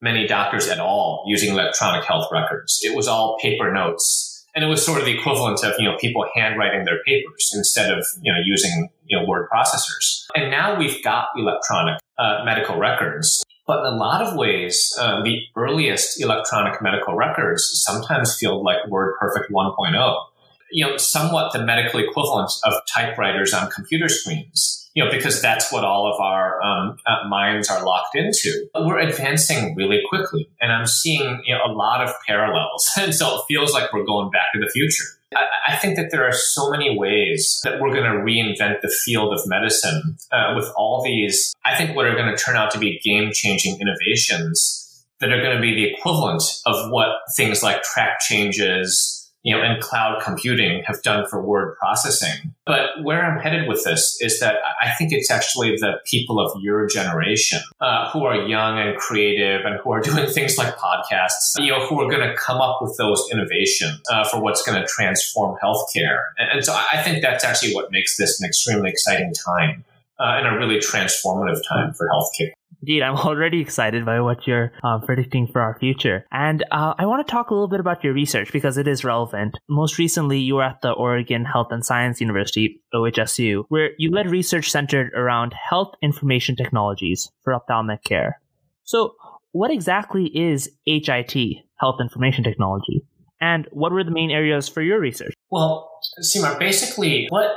many 0.00 0.26
doctors 0.26 0.68
at 0.68 0.78
all 0.78 1.24
using 1.26 1.50
electronic 1.50 2.04
health 2.04 2.28
records. 2.32 2.80
It 2.82 2.96
was 2.96 3.08
all 3.08 3.38
paper 3.42 3.72
notes. 3.72 4.37
And 4.58 4.64
it 4.64 4.68
was 4.68 4.84
sort 4.84 4.98
of 4.98 5.06
the 5.06 5.16
equivalent 5.16 5.62
of, 5.62 5.74
you 5.78 5.84
know, 5.84 5.96
people 5.98 6.26
handwriting 6.34 6.84
their 6.84 7.00
papers 7.06 7.52
instead 7.54 7.96
of, 7.96 8.04
you 8.22 8.32
know, 8.32 8.40
using, 8.44 8.88
you 9.06 9.16
know, 9.16 9.24
word 9.24 9.48
processors. 9.48 10.26
And 10.34 10.50
now 10.50 10.76
we've 10.76 11.00
got 11.04 11.28
electronic 11.36 12.00
uh, 12.18 12.42
medical 12.44 12.76
records. 12.76 13.44
But 13.68 13.86
in 13.86 13.92
a 13.92 13.96
lot 13.96 14.20
of 14.20 14.34
ways, 14.34 14.92
uh, 14.98 15.22
the 15.22 15.42
earliest 15.54 16.20
electronic 16.20 16.82
medical 16.82 17.14
records 17.14 17.70
sometimes 17.84 18.36
feel 18.36 18.64
like 18.64 18.78
WordPerfect 18.90 19.48
1.0. 19.52 20.24
You 20.72 20.86
know, 20.86 20.96
somewhat 20.96 21.52
the 21.52 21.64
medical 21.64 22.00
equivalent 22.00 22.50
of 22.64 22.72
typewriters 22.92 23.54
on 23.54 23.70
computer 23.70 24.08
screens. 24.08 24.87
Know, 25.04 25.10
because 25.10 25.40
that's 25.40 25.72
what 25.72 25.84
all 25.84 26.12
of 26.12 26.20
our 26.20 26.62
um, 26.62 26.96
uh, 27.06 27.28
minds 27.28 27.70
are 27.70 27.84
locked 27.84 28.16
into. 28.16 28.66
We're 28.74 28.98
advancing 28.98 29.74
really 29.76 30.00
quickly, 30.08 30.48
and 30.60 30.72
I'm 30.72 30.86
seeing 30.86 31.40
you 31.44 31.54
know 31.54 31.60
a 31.64 31.72
lot 31.72 32.02
of 32.02 32.12
parallels, 32.26 32.90
and 32.98 33.14
so 33.14 33.36
it 33.36 33.42
feels 33.48 33.72
like 33.72 33.92
we're 33.92 34.04
going 34.04 34.30
back 34.30 34.52
to 34.54 34.60
the 34.60 34.68
future. 34.68 35.04
I, 35.34 35.44
I 35.68 35.76
think 35.76 35.96
that 35.96 36.10
there 36.10 36.26
are 36.26 36.32
so 36.32 36.70
many 36.70 36.96
ways 36.96 37.60
that 37.64 37.80
we're 37.80 37.92
going 37.92 38.10
to 38.10 38.18
reinvent 38.18 38.80
the 38.80 38.94
field 39.04 39.32
of 39.32 39.40
medicine 39.46 40.16
uh, 40.32 40.54
with 40.56 40.70
all 40.76 41.02
these, 41.04 41.54
I 41.64 41.76
think, 41.76 41.94
what 41.94 42.06
are 42.06 42.14
going 42.14 42.34
to 42.34 42.42
turn 42.42 42.56
out 42.56 42.70
to 42.72 42.78
be 42.78 42.98
game 43.04 43.30
changing 43.32 43.78
innovations 43.80 45.04
that 45.20 45.32
are 45.32 45.42
going 45.42 45.56
to 45.56 45.60
be 45.60 45.74
the 45.74 45.92
equivalent 45.92 46.42
of 46.64 46.90
what 46.90 47.08
things 47.36 47.62
like 47.62 47.82
track 47.82 48.20
changes, 48.20 49.17
you 49.42 49.54
know, 49.54 49.62
and 49.62 49.80
cloud 49.80 50.20
computing 50.22 50.82
have 50.86 51.02
done 51.02 51.26
for 51.28 51.40
word 51.40 51.76
processing. 51.78 52.54
But 52.66 53.02
where 53.02 53.24
I'm 53.24 53.40
headed 53.40 53.68
with 53.68 53.84
this 53.84 54.18
is 54.20 54.40
that 54.40 54.56
I 54.80 54.90
think 54.98 55.12
it's 55.12 55.30
actually 55.30 55.76
the 55.76 56.00
people 56.04 56.40
of 56.40 56.60
your 56.60 56.86
generation 56.86 57.60
uh, 57.80 58.10
who 58.10 58.24
are 58.24 58.46
young 58.46 58.78
and 58.78 58.96
creative 58.98 59.64
and 59.64 59.78
who 59.82 59.92
are 59.92 60.00
doing 60.08 60.26
things 60.26 60.58
like 60.58 60.76
podcasts, 60.76 61.54
you 61.56 61.70
know, 61.70 61.86
who 61.86 62.00
are 62.00 62.10
going 62.10 62.28
to 62.28 62.34
come 62.36 62.60
up 62.60 62.80
with 62.82 62.96
those 62.98 63.26
innovations 63.32 64.00
uh, 64.12 64.24
for 64.24 64.42
what's 64.42 64.62
going 64.62 64.80
to 64.80 64.86
transform 64.86 65.56
healthcare. 65.62 66.24
And, 66.38 66.50
and, 66.52 66.64
so 66.64 66.74
I 66.92 67.02
think 67.02 67.22
that's 67.22 67.44
actually 67.44 67.74
what 67.74 67.90
makes 67.92 68.16
this 68.16 68.40
an 68.40 68.46
extremely 68.46 68.90
exciting 68.90 69.32
time 69.32 69.84
uh, 70.18 70.34
and 70.36 70.46
a 70.46 70.58
really 70.58 70.78
transformative 70.78 71.60
time 71.66 71.94
for 71.94 72.08
healthcare. 72.08 72.50
Indeed, 72.82 73.02
I'm 73.02 73.16
already 73.28 73.60
excited 73.60 74.04
by 74.04 74.20
what 74.20 74.46
you're 74.46 74.72
uh, 74.82 74.98
predicting 75.04 75.46
for 75.46 75.60
our 75.60 75.78
future. 75.78 76.26
And 76.30 76.64
uh, 76.70 76.94
I 76.98 77.06
want 77.06 77.26
to 77.26 77.30
talk 77.30 77.50
a 77.50 77.54
little 77.54 77.68
bit 77.68 77.80
about 77.80 78.04
your 78.04 78.12
research 78.12 78.52
because 78.52 78.76
it 78.76 78.88
is 78.88 79.04
relevant. 79.04 79.58
Most 79.68 79.98
recently, 79.98 80.38
you 80.38 80.56
were 80.56 80.64
at 80.64 80.80
the 80.82 80.92
Oregon 80.92 81.44
Health 81.44 81.68
and 81.70 81.84
Science 81.84 82.20
University, 82.20 82.82
OHSU, 82.94 83.64
where 83.68 83.90
you 83.98 84.10
led 84.10 84.30
research 84.30 84.70
centered 84.70 85.12
around 85.14 85.54
health 85.68 85.94
information 86.02 86.56
technologies 86.56 87.30
for 87.42 87.54
ophthalmic 87.54 88.04
care. 88.04 88.40
So, 88.84 89.14
what 89.52 89.70
exactly 89.70 90.26
is 90.26 90.70
HIT, 90.86 91.34
Health 91.80 91.96
Information 92.00 92.44
Technology? 92.44 93.02
And 93.40 93.66
what 93.70 93.92
were 93.92 94.04
the 94.04 94.10
main 94.10 94.30
areas 94.30 94.68
for 94.68 94.82
your 94.82 95.00
research? 95.00 95.32
Well, 95.50 95.90
Seema, 96.22 96.58
basically, 96.58 97.26
what 97.30 97.50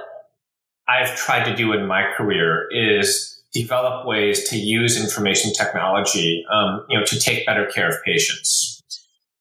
I've 0.87 1.15
tried 1.15 1.45
to 1.45 1.55
do 1.55 1.73
in 1.73 1.87
my 1.87 2.11
career 2.15 2.67
is 2.71 3.30
develop 3.53 4.05
ways 4.05 4.49
to 4.49 4.57
use 4.57 5.01
information 5.01 5.51
technology, 5.53 6.45
um, 6.51 6.85
you 6.89 6.97
know, 6.97 7.05
to 7.05 7.19
take 7.19 7.45
better 7.45 7.65
care 7.65 7.89
of 7.89 7.95
patients. 8.03 8.81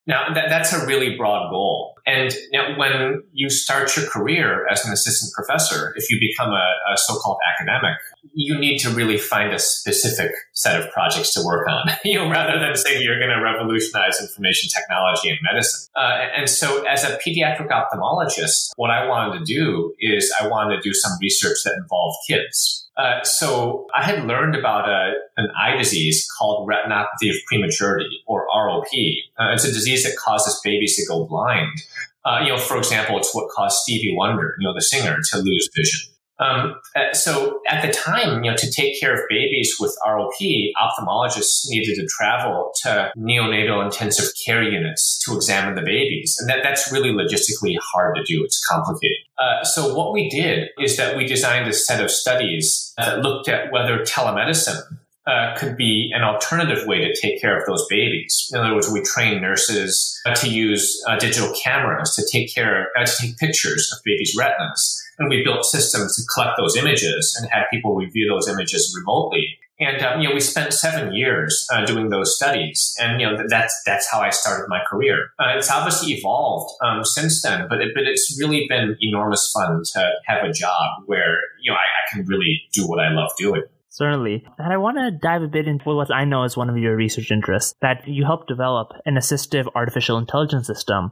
Now, 0.06 0.32
that, 0.34 0.48
that's 0.48 0.72
a 0.72 0.84
really 0.86 1.16
broad 1.16 1.50
goal. 1.50 1.94
And 2.06 2.34
when 2.76 3.22
you 3.32 3.50
start 3.50 3.96
your 3.96 4.06
career 4.06 4.66
as 4.68 4.84
an 4.84 4.92
assistant 4.92 5.32
professor, 5.32 5.92
if 5.96 6.10
you 6.10 6.18
become 6.18 6.50
a, 6.50 6.74
a 6.92 6.96
so-called 6.96 7.38
academic, 7.54 7.96
you 8.34 8.58
need 8.58 8.78
to 8.78 8.90
really 8.90 9.18
find 9.18 9.52
a 9.52 9.58
specific 9.58 10.32
set 10.52 10.80
of 10.80 10.90
projects 10.90 11.32
to 11.34 11.42
work 11.44 11.68
on, 11.68 11.90
you 12.04 12.16
know, 12.16 12.28
rather 12.28 12.58
than 12.58 12.74
saying 12.74 13.02
you're 13.02 13.18
going 13.18 13.30
to 13.30 13.42
revolutionize 13.42 14.20
information 14.20 14.68
technology 14.68 15.28
and 15.28 15.38
medicine. 15.42 15.88
Uh, 15.94 16.26
and 16.36 16.48
so, 16.48 16.84
as 16.84 17.04
a 17.04 17.18
pediatric 17.18 17.68
ophthalmologist, 17.68 18.70
what 18.76 18.90
I 18.90 19.06
wanted 19.06 19.38
to 19.38 19.44
do 19.44 19.94
is 20.00 20.32
I 20.40 20.48
wanted 20.48 20.76
to 20.76 20.82
do 20.82 20.94
some 20.94 21.12
research 21.20 21.58
that 21.64 21.74
involved 21.74 22.18
kids. 22.26 22.88
Uh, 22.96 23.22
so 23.22 23.86
I 23.96 24.04
had 24.04 24.24
learned 24.24 24.56
about 24.56 24.88
a, 24.88 25.14
an 25.36 25.48
eye 25.58 25.76
disease 25.76 26.28
called 26.38 26.68
retinopathy 26.68 27.30
of 27.30 27.36
prematurity, 27.46 28.22
or 28.26 28.46
ROP. 28.54 29.16
Uh, 29.38 29.52
it's 29.52 29.64
a 29.64 29.72
disease 29.72 30.04
that 30.04 30.16
causes 30.16 30.60
babies 30.62 30.96
to 30.96 31.06
go 31.06 31.26
blind. 31.26 31.80
Uh, 32.24 32.40
you 32.42 32.48
know, 32.48 32.58
for 32.58 32.76
example, 32.76 33.16
it's 33.18 33.34
what 33.34 33.48
caused 33.50 33.78
Stevie 33.78 34.14
Wonder, 34.14 34.54
you 34.58 34.66
know, 34.66 34.74
the 34.74 34.82
singer, 34.82 35.18
to 35.30 35.38
lose 35.38 35.68
vision. 35.74 36.10
Um, 36.40 36.76
uh, 36.96 37.12
so 37.12 37.60
at 37.68 37.84
the 37.84 37.92
time, 37.92 38.42
you 38.42 38.50
know, 38.50 38.56
to 38.56 38.70
take 38.70 38.98
care 38.98 39.12
of 39.12 39.20
babies 39.28 39.76
with 39.78 39.94
ROP, 40.06 40.72
ophthalmologists 40.80 41.68
needed 41.68 41.96
to 41.96 42.06
travel 42.06 42.72
to 42.82 43.12
neonatal 43.16 43.84
intensive 43.84 44.30
care 44.44 44.62
units 44.62 45.22
to 45.24 45.36
examine 45.36 45.74
the 45.74 45.82
babies, 45.82 46.38
and 46.40 46.48
that, 46.48 46.62
that's 46.62 46.90
really 46.90 47.10
logistically 47.10 47.76
hard 47.92 48.16
to 48.16 48.24
do. 48.24 48.42
It's 48.42 48.66
complicated. 48.66 49.18
Uh, 49.40 49.64
so 49.64 49.94
what 49.94 50.12
we 50.12 50.28
did 50.28 50.68
is 50.78 50.96
that 50.96 51.16
we 51.16 51.26
designed 51.26 51.68
a 51.68 51.72
set 51.72 52.02
of 52.02 52.10
studies 52.10 52.92
that 52.98 53.20
looked 53.20 53.48
at 53.48 53.72
whether 53.72 54.04
telemedicine 54.04 54.82
uh, 55.26 55.54
could 55.56 55.76
be 55.76 56.10
an 56.14 56.22
alternative 56.22 56.86
way 56.86 56.98
to 56.98 57.20
take 57.20 57.40
care 57.40 57.58
of 57.58 57.66
those 57.66 57.86
babies. 57.88 58.50
In 58.52 58.60
other 58.60 58.74
words, 58.74 58.90
we 58.90 59.00
train 59.02 59.40
nurses 59.40 60.20
uh, 60.26 60.34
to 60.34 60.50
use 60.50 61.02
uh, 61.08 61.16
digital 61.18 61.54
cameras 61.62 62.14
to 62.16 62.26
take 62.30 62.54
care, 62.54 62.88
uh, 62.98 63.06
to 63.06 63.12
take 63.20 63.38
pictures 63.38 63.90
of 63.94 64.02
babies' 64.04 64.34
retinas 64.38 65.00
and 65.20 65.28
we 65.28 65.44
built 65.44 65.64
systems 65.64 66.16
to 66.16 66.22
collect 66.34 66.56
those 66.58 66.76
images 66.76 67.36
and 67.38 67.48
have 67.52 67.66
people 67.70 67.94
review 67.94 68.26
those 68.28 68.48
images 68.48 68.96
remotely. 68.98 69.58
And 69.80 70.02
um, 70.02 70.20
you 70.20 70.28
know, 70.28 70.34
we 70.34 70.40
spent 70.40 70.74
seven 70.74 71.14
years 71.14 71.66
uh, 71.72 71.86
doing 71.86 72.10
those 72.10 72.36
studies, 72.36 72.94
and 73.00 73.20
you 73.20 73.26
know, 73.26 73.42
that's 73.48 73.74
that's 73.86 74.06
how 74.10 74.20
I 74.20 74.28
started 74.28 74.66
my 74.68 74.80
career. 74.88 75.30
Uh, 75.38 75.54
it's 75.56 75.70
obviously 75.70 76.12
evolved 76.12 76.74
um, 76.84 77.02
since 77.02 77.42
then, 77.42 77.66
but 77.68 77.80
it, 77.80 77.92
but 77.94 78.04
it's 78.04 78.36
really 78.38 78.66
been 78.68 78.96
enormous 79.00 79.50
fun 79.52 79.82
to 79.94 80.10
have 80.26 80.44
a 80.44 80.52
job 80.52 81.04
where 81.06 81.38
you 81.62 81.72
know 81.72 81.76
I, 81.76 81.78
I 81.78 82.12
can 82.12 82.26
really 82.26 82.60
do 82.72 82.86
what 82.86 83.00
I 83.00 83.10
love 83.10 83.30
doing. 83.38 83.62
Certainly. 83.88 84.44
And 84.58 84.72
I 84.72 84.76
want 84.76 84.98
to 84.98 85.10
dive 85.10 85.42
a 85.42 85.48
bit 85.48 85.66
into 85.66 85.84
what 85.84 86.14
I 86.14 86.24
know 86.24 86.44
is 86.44 86.56
one 86.56 86.70
of 86.70 86.76
your 86.76 86.94
research 86.94 87.32
interests 87.32 87.74
that 87.82 88.06
you 88.06 88.24
helped 88.24 88.46
develop 88.46 88.92
an 89.04 89.16
assistive 89.16 89.66
artificial 89.74 90.16
intelligence 90.16 90.68
system 90.68 91.10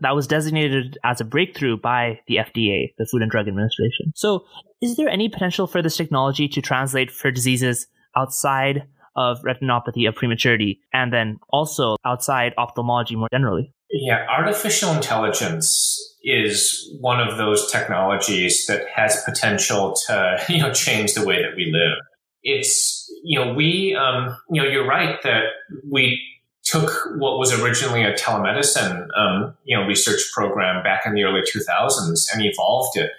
that 0.00 0.14
was 0.14 0.26
designated 0.26 0.98
as 1.02 1.20
a 1.20 1.24
breakthrough 1.24 1.78
by 1.78 2.20
the 2.26 2.36
FDA, 2.36 2.92
the 2.98 3.06
Food 3.10 3.22
and 3.22 3.30
Drug 3.30 3.48
Administration. 3.48 4.12
So, 4.14 4.44
is 4.82 4.96
there 4.96 5.08
any 5.08 5.28
potential 5.28 5.66
for 5.66 5.82
this 5.82 5.96
technology 5.96 6.48
to 6.48 6.62
translate 6.62 7.10
for 7.10 7.30
diseases 7.30 7.86
outside 8.16 8.86
of 9.16 9.42
retinopathy 9.42 10.08
of 10.08 10.14
prematurity 10.14 10.80
and 10.92 11.12
then 11.12 11.38
also 11.50 11.96
outside 12.04 12.52
ophthalmology 12.58 13.16
more 13.16 13.28
generally? 13.32 13.72
Yeah, 13.90 14.24
artificial 14.28 14.92
intelligence 14.92 15.98
is 16.22 16.96
one 17.00 17.20
of 17.20 17.38
those 17.38 17.70
technologies 17.70 18.66
that 18.66 18.86
has 18.94 19.22
potential 19.24 19.94
to, 20.06 20.38
you 20.48 20.58
know, 20.58 20.72
change 20.72 21.14
the 21.14 21.26
way 21.26 21.42
that 21.42 21.56
we 21.56 21.72
live. 21.72 21.98
It's, 22.42 23.12
you 23.24 23.38
know, 23.38 23.52
we, 23.52 23.96
um, 23.96 24.36
you 24.50 24.62
know, 24.62 24.68
you're 24.68 24.86
right 24.86 25.20
that 25.24 25.44
we 25.90 26.22
took 26.62 26.90
what 27.16 27.38
was 27.38 27.58
originally 27.60 28.04
a 28.04 28.12
telemedicine 28.14 29.06
um, 29.16 29.54
you 29.64 29.76
know 29.76 29.86
research 29.86 30.20
program 30.34 30.82
back 30.82 31.06
in 31.06 31.14
the 31.14 31.24
early 31.24 31.40
2000s 31.40 32.26
and 32.32 32.44
evolved 32.44 32.96
it 32.98 33.10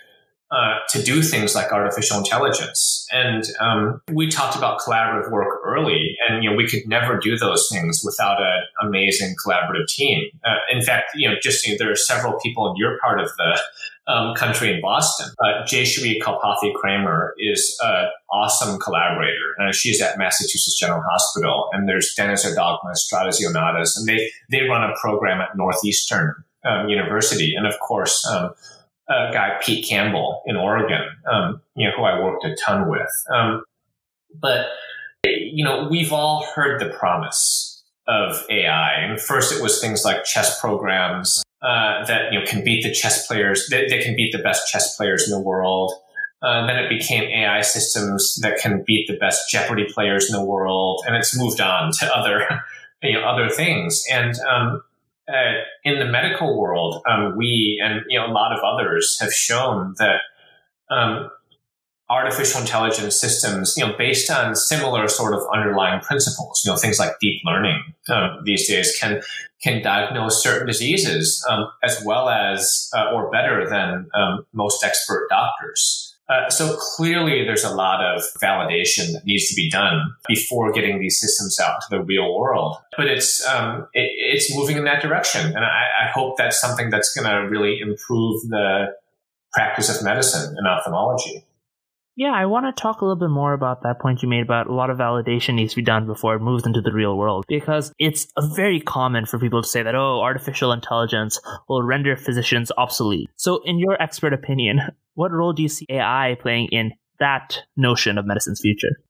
uh, 0.52 0.80
to 0.90 1.02
do 1.02 1.22
things 1.22 1.56
like 1.56 1.72
artificial 1.72 2.18
intelligence. 2.18 3.08
And 3.12 3.44
um, 3.62 4.02
we 4.12 4.28
talked 4.28 4.58
about 4.58 4.82
collaborative 4.82 5.32
work 5.32 5.60
early, 5.66 6.18
and 6.28 6.44
you 6.44 6.50
know 6.50 6.56
we 6.56 6.68
could 6.68 6.88
never 6.88 7.18
do 7.18 7.38
those 7.38 7.70
things 7.72 8.02
without 8.04 8.42
an 8.42 8.64
amazing 8.82 9.36
collaborative 9.44 9.88
team. 9.88 10.30
Uh, 10.44 10.56
in 10.70 10.82
fact, 10.82 11.12
you 11.16 11.30
know, 11.30 11.36
just 11.42 11.66
you 11.66 11.74
know, 11.74 11.78
there 11.80 11.92
are 11.92 11.96
several 11.96 12.38
people 12.40 12.70
in 12.70 12.76
your 12.76 12.98
part 13.00 13.22
of 13.22 13.30
the 13.38 13.60
um, 14.12 14.36
country 14.36 14.74
in 14.74 14.82
Boston. 14.82 15.28
Uh, 15.40 15.64
Jayashree 15.66 16.20
Kalpathy-Cramer 16.22 17.34
is 17.38 17.78
an 17.82 18.10
awesome 18.30 18.80
collaborator. 18.80 19.56
Uh, 19.62 19.72
she's 19.72 20.02
at 20.02 20.18
Massachusetts 20.18 20.78
General 20.78 21.02
Hospital, 21.10 21.70
and 21.72 21.88
there's 21.88 22.14
Deniz 22.14 22.46
Erdogmus, 22.46 22.98
Stratis 23.10 23.42
Ioannidis, 23.42 23.98
and 23.98 24.08
they 24.08 24.30
they 24.50 24.64
run 24.64 24.84
a 24.84 24.94
program 25.00 25.40
at 25.40 25.56
Northeastern 25.56 26.44
um, 26.66 26.90
University, 26.90 27.56
and 27.56 27.66
of 27.66 27.80
course. 27.80 28.28
A 29.12 29.32
guy 29.34 29.58
Pete 29.62 29.88
Campbell 29.88 30.42
in 30.46 30.56
Oregon, 30.56 31.02
um, 31.30 31.62
you 31.76 31.86
know, 31.86 31.96
who 31.98 32.04
I 32.04 32.24
worked 32.24 32.46
a 32.46 32.56
ton 32.56 32.90
with. 32.90 33.10
Um, 33.34 33.64
but 34.40 34.68
you 35.24 35.64
know, 35.64 35.88
we've 35.90 36.14
all 36.14 36.46
heard 36.56 36.80
the 36.80 36.90
promise 36.90 37.84
of 38.08 38.46
AI, 38.50 38.94
and 39.02 39.22
first 39.22 39.54
it 39.54 39.62
was 39.62 39.80
things 39.82 40.04
like 40.04 40.24
chess 40.24 40.60
programs 40.60 41.44
uh, 41.62 42.06
that 42.06 42.32
you 42.32 42.40
know 42.40 42.46
can 42.46 42.64
beat 42.64 42.84
the 42.84 42.92
chess 42.92 43.28
players, 43.28 43.68
that 43.70 44.02
can 44.02 44.16
beat 44.16 44.32
the 44.32 44.42
best 44.42 44.72
chess 44.72 44.96
players 44.96 45.30
in 45.30 45.32
the 45.32 45.42
world. 45.42 45.94
Uh, 46.42 46.66
then 46.66 46.78
it 46.78 46.90
became 46.90 47.24
AI 47.26 47.62
systems 47.62 48.40
that 48.42 48.58
can 48.58 48.84
beat 48.88 49.08
the 49.08 49.16
best 49.18 49.52
Jeopardy 49.52 49.86
players 49.94 50.28
in 50.28 50.36
the 50.36 50.44
world, 50.44 51.04
and 51.06 51.16
it's 51.16 51.38
moved 51.38 51.62
on 51.62 51.92
to 52.00 52.16
other, 52.16 52.48
you 53.04 53.14
know, 53.14 53.22
other 53.22 53.48
things. 53.48 54.04
And 54.12 54.34
um, 54.40 54.82
uh, 55.32 55.54
in 55.84 56.00
the 56.00 56.06
medical 56.06 56.60
world, 56.60 57.02
um, 57.08 57.36
we 57.38 57.82
and 57.84 58.02
you 58.08 58.20
know 58.20 58.28
a 58.28 58.34
lot 58.34 58.52
of 58.52 58.60
others 58.64 59.18
have 59.20 59.34
shown 59.34 59.96
that 59.98 60.22
um, 60.90 61.30
artificial 62.12 62.60
intelligence 62.60 63.20
systems, 63.20 63.76
you 63.78 63.88
know, 63.88 63.94
based 63.98 64.30
on 64.30 64.54
similar 64.54 65.08
sort 65.08 65.34
of 65.34 65.42
underlying 65.54 66.02
principles, 66.02 66.62
you 66.66 66.72
know, 66.72 66.78
things 66.78 67.00
like 67.00 67.12
deep 67.22 67.42
learning 67.46 67.82
uh, 68.10 68.36
these 68.44 68.68
days 68.68 68.96
can 69.00 69.22
can 69.64 69.82
diagnose 69.82 70.44
certain 70.44 70.68
diseases 70.68 71.46
um, 71.50 71.72
as 71.84 72.04
well 72.04 72.30
as 72.30 72.90
uh, 72.96 73.12
or 73.14 73.32
better 73.32 73.68
than 73.70 74.10
um, 74.14 74.46
most 74.54 74.84
expert 74.84 75.28
doctors. 75.30 76.11
Uh, 76.32 76.50
so 76.50 76.78
clearly, 76.96 77.44
there's 77.44 77.66
a 77.66 77.76
lot 77.76 78.02
of 78.02 78.24
validation 78.42 79.12
that 79.12 79.26
needs 79.26 79.50
to 79.50 79.56
be 79.56 79.70
done 79.70 80.14
before 80.30 80.72
getting 80.72 81.00
these 81.00 81.20
systems 81.20 81.60
out 81.60 81.82
to 81.82 81.88
the 81.90 82.02
real 82.02 82.40
world. 82.40 82.78
But 82.96 83.08
it's 83.08 83.46
um, 83.46 83.88
it, 83.94 84.10
it's 84.16 84.56
moving 84.56 84.78
in 84.78 84.86
that 84.86 85.02
direction, 85.02 85.46
and 85.46 85.66
I, 85.66 86.06
I 86.06 86.08
hope 86.14 86.38
that's 86.38 86.62
something 86.62 86.90
that's 86.90 87.14
going 87.14 87.30
to 87.30 87.50
really 87.50 87.80
improve 87.82 88.42
the 88.44 88.96
practice 89.52 89.94
of 89.94 90.06
medicine 90.06 90.56
and 90.58 90.68
ophthalmology. 90.68 91.44
Yeah, 92.22 92.34
I 92.34 92.46
want 92.46 92.68
to 92.68 92.80
talk 92.80 93.02
a 93.02 93.04
little 93.04 93.20
bit 93.20 93.32
more 93.32 93.52
about 93.52 93.82
that 93.82 94.00
point 94.00 94.22
you 94.22 94.30
made 94.30 94.44
about 94.44 94.68
a 94.68 94.76
lot 94.76 94.92
of 94.92 95.00
validation 95.00 95.56
needs 95.56 95.74
to 95.74 95.78
be 95.78 95.82
done 95.82 96.06
before 96.06 96.36
it 96.36 96.40
moves 96.40 96.68
into 96.68 96.80
the 96.80 96.94
real 96.94 97.18
world 97.18 97.46
because 97.48 97.92
it's 97.98 98.28
very 98.56 98.80
common 98.80 99.26
for 99.26 99.40
people 99.40 99.64
to 99.64 99.68
say 99.68 99.82
that, 99.82 99.96
oh, 99.96 100.22
artificial 100.22 100.72
intelligence 100.72 101.40
will 101.68 101.82
render 101.82 102.16
physicians 102.16 102.72
obsolete. 102.78 103.28
So, 103.38 103.62
in 103.66 103.80
your 103.80 104.00
expert 104.00 104.34
opinion, 104.34 104.82
what 105.16 105.32
role 105.32 105.52
do 105.52 105.64
you 105.64 105.68
see 105.68 105.88
AI 105.90 106.38
playing 106.40 106.68
in 106.72 106.92
that 107.20 107.58
notion 107.76 108.20
of 108.20 108.28
medicine's 108.28 108.62
future? 108.62 109.02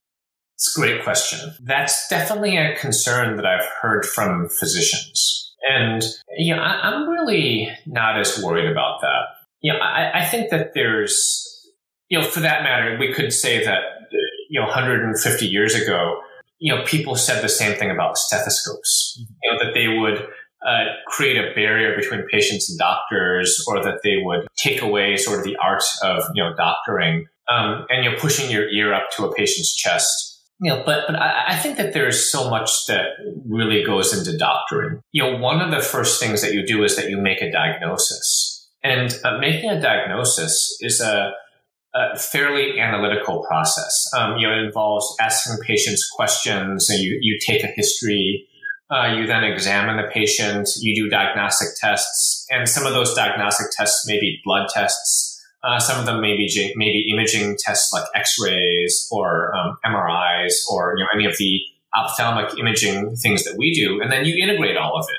It's 0.54 0.74
a 0.74 0.80
great 0.80 1.04
question. 1.04 1.52
That's 1.60 2.08
definitely 2.08 2.56
a 2.56 2.74
concern 2.76 3.36
that 3.36 3.44
I've 3.44 3.68
heard 3.82 4.06
from 4.06 4.48
physicians. 4.48 5.54
And, 5.68 6.02
you 6.38 6.56
know, 6.56 6.62
I, 6.62 6.94
am 6.94 7.06
really 7.10 7.68
not 7.84 8.18
as 8.18 8.42
worried 8.42 8.70
about 8.72 9.02
that. 9.02 9.24
You 9.60 9.74
know, 9.74 9.80
I, 9.80 10.22
I 10.22 10.24
think 10.24 10.48
that 10.48 10.72
there's 10.72 11.51
you 12.08 12.18
know, 12.18 12.26
for 12.26 12.40
that 12.40 12.62
matter, 12.62 12.96
we 12.98 13.12
could 13.12 13.32
say 13.32 13.64
that, 13.64 13.80
you 14.50 14.60
know, 14.60 14.66
150 14.66 15.46
years 15.46 15.74
ago, 15.74 16.20
you 16.58 16.74
know, 16.74 16.84
people 16.84 17.16
said 17.16 17.42
the 17.42 17.48
same 17.48 17.76
thing 17.78 17.90
about 17.90 18.16
stethoscopes, 18.16 19.18
you 19.18 19.50
know, 19.50 19.64
that 19.64 19.74
they 19.74 19.88
would 19.88 20.28
uh, 20.66 20.84
create 21.08 21.36
a 21.36 21.52
barrier 21.54 21.96
between 21.96 22.22
patients 22.28 22.70
and 22.70 22.78
doctors, 22.78 23.64
or 23.66 23.82
that 23.82 24.00
they 24.04 24.18
would 24.22 24.46
take 24.56 24.80
away 24.80 25.16
sort 25.16 25.38
of 25.38 25.44
the 25.44 25.56
art 25.56 25.82
of, 26.04 26.22
you 26.34 26.42
know, 26.42 26.54
doctoring, 26.54 27.26
um, 27.48 27.84
and, 27.88 28.04
you 28.04 28.10
know, 28.10 28.16
pushing 28.18 28.50
your 28.50 28.68
ear 28.68 28.94
up 28.94 29.10
to 29.16 29.24
a 29.24 29.34
patient's 29.34 29.74
chest. 29.74 30.40
You 30.60 30.70
know, 30.70 30.82
but, 30.86 31.04
but 31.08 31.16
I, 31.16 31.44
I 31.48 31.56
think 31.56 31.78
that 31.78 31.92
there's 31.92 32.30
so 32.30 32.48
much 32.48 32.86
that 32.86 33.06
really 33.44 33.82
goes 33.82 34.16
into 34.16 34.38
doctoring. 34.38 35.00
You 35.10 35.24
know, 35.24 35.36
one 35.38 35.60
of 35.60 35.72
the 35.72 35.80
first 35.80 36.20
things 36.20 36.42
that 36.42 36.54
you 36.54 36.64
do 36.64 36.84
is 36.84 36.94
that 36.94 37.10
you 37.10 37.16
make 37.16 37.42
a 37.42 37.50
diagnosis. 37.50 38.68
And 38.84 39.18
uh, 39.24 39.38
making 39.38 39.70
a 39.70 39.80
diagnosis 39.80 40.76
is 40.80 41.00
a, 41.00 41.32
a 41.94 42.18
fairly 42.18 42.80
analytical 42.80 43.44
process. 43.44 44.10
Um, 44.16 44.38
you 44.38 44.46
know, 44.46 44.54
it 44.54 44.64
involves 44.64 45.14
asking 45.20 45.58
patients 45.64 46.08
questions. 46.08 46.88
And 46.88 47.00
you 47.00 47.18
you 47.20 47.38
take 47.44 47.62
a 47.64 47.68
history. 47.68 48.46
Uh, 48.90 49.14
you 49.16 49.26
then 49.26 49.44
examine 49.44 49.96
the 49.96 50.10
patient. 50.12 50.68
You 50.80 50.94
do 50.94 51.08
diagnostic 51.08 51.68
tests, 51.80 52.46
and 52.50 52.68
some 52.68 52.86
of 52.86 52.92
those 52.92 53.14
diagnostic 53.14 53.68
tests 53.76 54.06
may 54.06 54.20
be 54.20 54.40
blood 54.44 54.68
tests. 54.72 55.30
Uh, 55.64 55.78
some 55.78 56.00
of 56.00 56.06
them 56.06 56.20
may 56.20 56.36
be 56.36 56.72
maybe 56.76 57.08
imaging 57.10 57.56
tests 57.58 57.92
like 57.92 58.04
X-rays 58.14 59.08
or 59.12 59.54
um, 59.56 59.78
MRIs 59.84 60.68
or 60.70 60.94
you 60.96 61.04
know 61.04 61.08
any 61.14 61.24
of 61.24 61.36
the 61.38 61.60
ophthalmic 61.94 62.58
imaging 62.58 63.16
things 63.16 63.44
that 63.44 63.56
we 63.56 63.72
do, 63.72 64.00
and 64.02 64.10
then 64.10 64.24
you 64.24 64.42
integrate 64.42 64.76
all 64.76 64.98
of 64.98 65.06
it. 65.08 65.18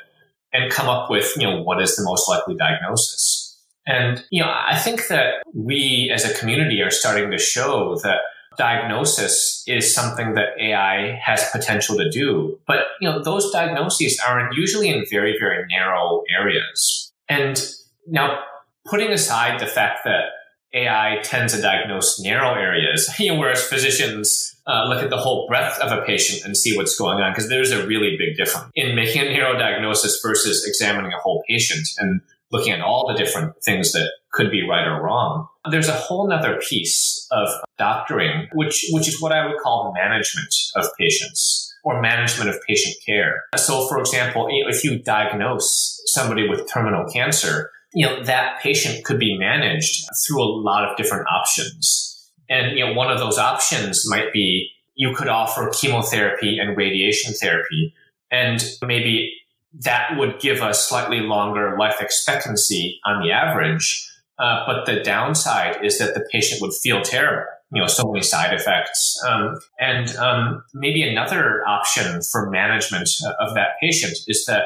and 0.55 0.71
come 0.71 0.87
up 0.87 1.09
with, 1.09 1.33
you 1.35 1.49
know, 1.49 1.63
what 1.63 1.81
is 1.81 1.95
the 1.95 2.03
most 2.03 2.29
likely 2.29 2.53
diagnosis. 2.55 3.42
And, 3.85 4.23
you 4.29 4.41
know, 4.41 4.49
I 4.49 4.77
think 4.77 5.07
that 5.07 5.43
we 5.53 6.11
as 6.13 6.23
a 6.23 6.33
community 6.39 6.81
are 6.81 6.91
starting 6.91 7.31
to 7.31 7.37
show 7.37 7.97
that 8.03 8.19
diagnosis 8.57 9.63
is 9.67 9.93
something 9.93 10.35
that 10.35 10.49
AI 10.59 11.19
has 11.23 11.49
potential 11.51 11.97
to 11.97 12.09
do. 12.09 12.59
But, 12.67 12.79
you 13.01 13.09
know, 13.09 13.21
those 13.21 13.51
diagnoses 13.51 14.19
are 14.25 14.49
usually 14.53 14.89
in 14.89 15.05
very, 15.09 15.35
very 15.39 15.65
narrow 15.69 16.23
areas. 16.29 17.11
And 17.27 17.61
now 18.07 18.39
putting 18.85 19.09
aside 19.09 19.59
the 19.59 19.65
fact 19.65 19.99
that 20.05 20.25
AI 20.73 21.19
tends 21.23 21.53
to 21.53 21.61
diagnose 21.61 22.19
narrow 22.19 22.53
areas, 22.55 23.09
you 23.19 23.33
know, 23.33 23.39
whereas 23.39 23.63
physicians 23.63 24.55
uh, 24.65 24.85
look 24.87 25.03
at 25.03 25.09
the 25.09 25.17
whole 25.17 25.47
breadth 25.47 25.79
of 25.79 25.91
a 25.91 26.01
patient 26.03 26.43
and 26.45 26.57
see 26.57 26.75
what's 26.77 26.97
going 26.97 27.19
on, 27.19 27.31
because 27.31 27.49
there's 27.49 27.71
a 27.71 27.85
really 27.85 28.15
big 28.17 28.37
difference 28.37 28.71
in 28.75 28.95
making 28.95 29.21
a 29.21 29.25
narrow 29.25 29.57
diagnosis 29.57 30.19
versus 30.21 30.65
examining 30.65 31.11
a 31.11 31.19
whole 31.19 31.43
patient 31.47 31.87
and 31.99 32.21
looking 32.53 32.71
at 32.71 32.81
all 32.81 33.07
the 33.07 33.17
different 33.17 33.53
things 33.65 33.91
that 33.91 34.09
could 34.31 34.49
be 34.49 34.65
right 34.67 34.87
or 34.87 35.03
wrong. 35.03 35.47
There's 35.69 35.89
a 35.89 35.93
whole 35.93 36.27
nother 36.27 36.59
piece 36.69 37.27
of 37.31 37.49
doctoring, 37.77 38.47
which, 38.53 38.85
which 38.91 39.07
is 39.07 39.21
what 39.21 39.31
I 39.31 39.45
would 39.45 39.57
call 39.61 39.93
management 39.93 40.53
of 40.75 40.85
patients 40.97 41.73
or 41.83 42.01
management 42.01 42.49
of 42.49 42.57
patient 42.67 42.95
care. 43.05 43.41
So, 43.57 43.87
for 43.89 43.99
example, 43.99 44.47
if 44.67 44.83
you 44.83 44.99
diagnose 44.99 46.01
somebody 46.05 46.47
with 46.47 46.71
terminal 46.71 47.05
cancer, 47.11 47.71
you 47.93 48.05
know, 48.05 48.23
that 48.23 48.61
patient 48.61 49.03
could 49.03 49.19
be 49.19 49.37
managed 49.37 50.05
through 50.25 50.41
a 50.41 50.49
lot 50.61 50.89
of 50.89 50.95
different 50.95 51.27
options. 51.27 52.31
And, 52.49 52.77
you 52.77 52.85
know, 52.85 52.93
one 52.93 53.11
of 53.11 53.19
those 53.19 53.37
options 53.37 54.07
might 54.09 54.31
be 54.31 54.69
you 54.95 55.13
could 55.15 55.27
offer 55.27 55.71
chemotherapy 55.73 56.59
and 56.59 56.77
radiation 56.77 57.33
therapy. 57.33 57.93
And 58.31 58.63
maybe 58.85 59.33
that 59.81 60.17
would 60.17 60.39
give 60.39 60.61
a 60.61 60.73
slightly 60.73 61.19
longer 61.19 61.75
life 61.77 61.99
expectancy 61.99 62.99
on 63.05 63.23
the 63.23 63.31
average. 63.31 64.09
Uh, 64.39 64.65
but 64.65 64.85
the 64.85 65.01
downside 65.03 65.83
is 65.83 65.99
that 65.99 66.13
the 66.13 66.25
patient 66.31 66.61
would 66.61 66.73
feel 66.73 67.01
terrible. 67.01 67.45
You 67.71 67.81
know, 67.81 67.87
so 67.87 68.11
many 68.11 68.21
side 68.21 68.53
effects. 68.53 69.19
Um, 69.27 69.57
and 69.79 70.15
um, 70.17 70.63
maybe 70.75 71.01
another 71.01 71.63
option 71.67 72.21
for 72.21 72.49
management 72.51 73.09
of 73.39 73.55
that 73.55 73.69
patient 73.81 74.15
is 74.27 74.45
that 74.45 74.65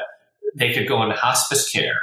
they 0.54 0.74
could 0.74 0.86
go 0.86 1.02
into 1.02 1.14
hospice 1.14 1.70
care 1.70 2.00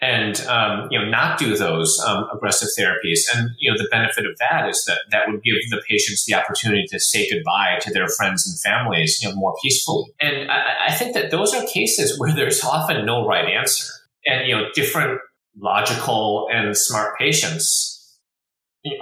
and 0.00 0.40
um, 0.42 0.88
you 0.90 0.98
know 0.98 1.08
not 1.08 1.38
do 1.38 1.56
those 1.56 1.98
um, 2.06 2.28
aggressive 2.32 2.68
therapies. 2.78 3.26
And 3.34 3.50
you 3.58 3.70
know 3.70 3.76
the 3.76 3.88
benefit 3.90 4.26
of 4.26 4.38
that 4.38 4.68
is 4.68 4.84
that 4.86 4.98
that 5.10 5.28
would 5.28 5.42
give 5.42 5.56
the 5.70 5.82
patients 5.88 6.24
the 6.24 6.34
opportunity 6.34 6.86
to 6.88 7.00
say 7.00 7.28
goodbye 7.30 7.78
to 7.82 7.92
their 7.92 8.08
friends 8.08 8.46
and 8.46 8.58
families, 8.60 9.22
you 9.22 9.28
know, 9.28 9.34
more 9.34 9.54
peacefully. 9.62 10.12
And 10.20 10.50
I, 10.50 10.88
I 10.88 10.94
think 10.94 11.14
that 11.14 11.30
those 11.30 11.54
are 11.54 11.64
cases 11.66 12.18
where 12.18 12.34
there's 12.34 12.62
often 12.62 13.04
no 13.04 13.26
right 13.26 13.46
answer, 13.46 13.92
and 14.26 14.46
you 14.48 14.56
know 14.56 14.68
different 14.74 15.20
logical 15.60 16.48
and 16.52 16.76
smart 16.76 17.18
patients 17.18 17.94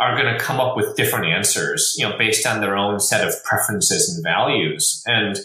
are 0.00 0.20
going 0.20 0.32
to 0.32 0.40
come 0.40 0.58
up 0.58 0.76
with 0.76 0.96
different 0.96 1.26
answers, 1.26 1.94
you 1.98 2.08
know, 2.08 2.16
based 2.16 2.46
on 2.46 2.60
their 2.60 2.76
own 2.76 2.98
set 2.98 3.26
of 3.26 3.34
preferences 3.44 4.14
and 4.14 4.24
values. 4.24 5.02
And 5.06 5.38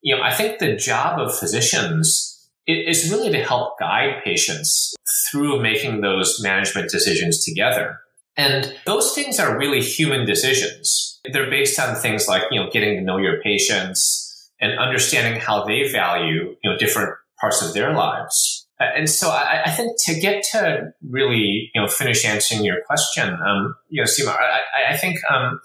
you 0.00 0.16
know, 0.16 0.22
I 0.22 0.34
think 0.34 0.58
the 0.58 0.76
job 0.76 1.18
of 1.18 1.36
physicians 1.36 2.33
is 2.66 3.10
really 3.10 3.30
to 3.30 3.42
help 3.42 3.78
guide 3.78 4.22
patients 4.24 4.94
through 5.30 5.60
making 5.62 6.00
those 6.00 6.40
management 6.42 6.90
decisions 6.90 7.44
together. 7.44 7.98
And 8.36 8.74
those 8.84 9.14
things 9.14 9.38
are 9.38 9.58
really 9.58 9.80
human 9.80 10.26
decisions. 10.26 11.20
They're 11.30 11.50
based 11.50 11.78
on 11.78 11.94
things 11.94 12.26
like, 12.26 12.42
you 12.50 12.60
know, 12.60 12.70
getting 12.70 12.96
to 12.96 13.02
know 13.02 13.18
your 13.18 13.40
patients 13.42 14.50
and 14.60 14.78
understanding 14.78 15.40
how 15.40 15.64
they 15.64 15.90
value, 15.90 16.56
you 16.62 16.70
know, 16.70 16.76
different 16.76 17.10
parts 17.40 17.62
of 17.62 17.74
their 17.74 17.92
lives. 17.92 18.66
And 18.80 19.08
so 19.08 19.28
I, 19.28 19.62
I 19.66 19.70
think 19.70 19.92
to 20.06 20.18
get 20.18 20.42
to 20.52 20.92
really, 21.08 21.70
you 21.74 21.80
know, 21.80 21.86
finish 21.86 22.24
answering 22.24 22.64
your 22.64 22.78
question, 22.86 23.28
um, 23.28 23.76
you 23.88 24.02
know, 24.02 24.06
Seema, 24.06 24.36
I, 24.36 24.94
I 24.94 24.96
think, 24.96 25.18
um, 25.30 25.60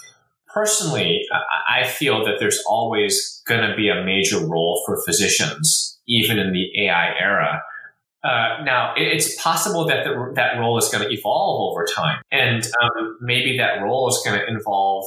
personally, 0.53 1.25
I 1.69 1.87
feel 1.87 2.23
that 2.25 2.35
there's 2.39 2.61
always 2.67 3.41
going 3.47 3.67
to 3.67 3.75
be 3.75 3.89
a 3.89 4.03
major 4.03 4.39
role 4.45 4.81
for 4.85 5.01
physicians, 5.03 5.98
even 6.09 6.37
in 6.39 6.51
the 6.51 6.85
AI 6.85 7.13
era. 7.19 7.61
Uh, 8.23 8.61
now, 8.63 8.93
it's 8.97 9.41
possible 9.41 9.85
that 9.85 10.03
the, 10.03 10.33
that 10.35 10.59
role 10.59 10.77
is 10.77 10.89
going 10.89 11.07
to 11.07 11.13
evolve 11.13 11.71
over 11.71 11.85
time, 11.85 12.21
and 12.31 12.65
um, 12.81 13.17
maybe 13.21 13.57
that 13.57 13.81
role 13.81 14.09
is 14.09 14.21
going 14.25 14.37
to 14.37 14.45
involve 14.47 15.05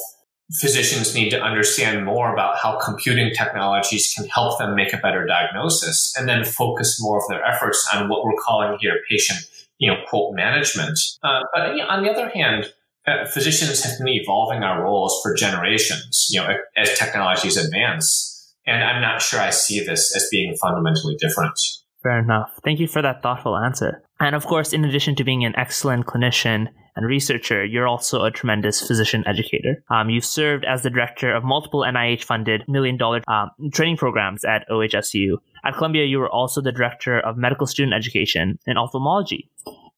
physicians 0.60 1.14
need 1.14 1.30
to 1.30 1.40
understand 1.40 2.04
more 2.04 2.32
about 2.32 2.58
how 2.58 2.78
computing 2.78 3.32
technologies 3.34 4.12
can 4.14 4.26
help 4.28 4.58
them 4.58 4.74
make 4.74 4.92
a 4.92 4.98
better 4.98 5.26
diagnosis, 5.26 6.14
and 6.16 6.28
then 6.28 6.44
focus 6.44 7.00
more 7.00 7.18
of 7.18 7.24
their 7.28 7.44
efforts 7.44 7.88
on 7.94 8.08
what 8.08 8.24
we're 8.24 8.36
calling 8.40 8.76
here 8.80 8.98
patient, 9.08 9.40
you 9.78 9.90
know, 9.90 9.98
quote 10.08 10.34
management. 10.34 10.98
Uh, 11.22 11.40
but 11.54 11.72
you 11.72 11.78
know, 11.78 11.88
on 11.88 12.02
the 12.02 12.10
other 12.10 12.28
hand, 12.28 12.72
uh, 13.06 13.24
physicians 13.26 13.82
have 13.82 13.98
been 13.98 14.08
evolving 14.08 14.62
our 14.62 14.82
roles 14.82 15.20
for 15.22 15.34
generations, 15.34 16.28
you 16.30 16.40
know, 16.40 16.56
as 16.76 16.96
technologies 16.98 17.56
advance. 17.56 18.28
And 18.66 18.82
I'm 18.82 19.00
not 19.00 19.22
sure 19.22 19.40
I 19.40 19.50
see 19.50 19.84
this 19.84 20.14
as 20.14 20.28
being 20.30 20.54
fundamentally 20.56 21.16
different. 21.16 21.58
Fair 22.02 22.18
enough. 22.18 22.50
Thank 22.64 22.80
you 22.80 22.88
for 22.88 23.02
that 23.02 23.22
thoughtful 23.22 23.56
answer. 23.56 24.02
And 24.20 24.34
of 24.34 24.46
course, 24.46 24.72
in 24.72 24.84
addition 24.84 25.14
to 25.16 25.24
being 25.24 25.44
an 25.44 25.54
excellent 25.56 26.06
clinician 26.06 26.68
and 26.94 27.06
researcher, 27.06 27.64
you're 27.64 27.88
also 27.88 28.24
a 28.24 28.30
tremendous 28.30 28.86
physician 28.86 29.24
educator. 29.26 29.82
Um, 29.88 30.10
you've 30.10 30.24
served 30.24 30.64
as 30.64 30.82
the 30.82 30.90
director 30.90 31.34
of 31.34 31.44
multiple 31.44 31.80
NIH 31.80 32.24
funded 32.24 32.64
million 32.68 32.96
dollar 32.96 33.22
um, 33.28 33.50
training 33.72 33.96
programs 33.96 34.44
at 34.44 34.66
OHSU. 34.68 35.38
At 35.64 35.74
Columbia, 35.74 36.04
you 36.04 36.18
were 36.18 36.30
also 36.30 36.60
the 36.60 36.72
director 36.72 37.20
of 37.20 37.36
medical 37.36 37.66
student 37.66 37.94
education 37.94 38.58
in 38.66 38.76
ophthalmology. 38.76 39.48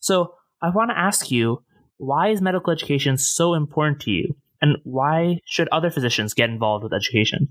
So 0.00 0.34
I 0.62 0.70
want 0.70 0.90
to 0.90 0.98
ask 0.98 1.30
you, 1.30 1.62
why 1.96 2.28
is 2.28 2.40
medical 2.40 2.72
education 2.72 3.16
so 3.16 3.54
important 3.54 4.00
to 4.02 4.10
you? 4.10 4.36
And 4.60 4.76
why 4.84 5.40
should 5.46 5.68
other 5.72 5.90
physicians 5.90 6.32
get 6.34 6.48
involved 6.48 6.84
with 6.84 6.92
education? 6.92 7.48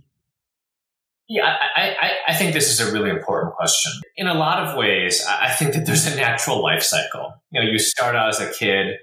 Yeah, 1.29 1.45
I, 1.75 1.81
I, 1.81 2.11
I, 2.27 2.33
think 2.35 2.53
this 2.53 2.69
is 2.69 2.85
a 2.85 2.91
really 2.91 3.09
important 3.09 3.53
question. 3.53 3.93
In 4.17 4.27
a 4.27 4.33
lot 4.33 4.61
of 4.61 4.77
ways, 4.77 5.25
I 5.25 5.51
think 5.51 5.73
that 5.73 5.85
there's 5.85 6.05
a 6.05 6.15
natural 6.17 6.61
life 6.61 6.83
cycle. 6.83 7.33
You 7.51 7.61
know, 7.61 7.69
you 7.69 7.79
start 7.79 8.15
out 8.15 8.27
as 8.27 8.41
a 8.41 8.51
kid, 8.51 8.97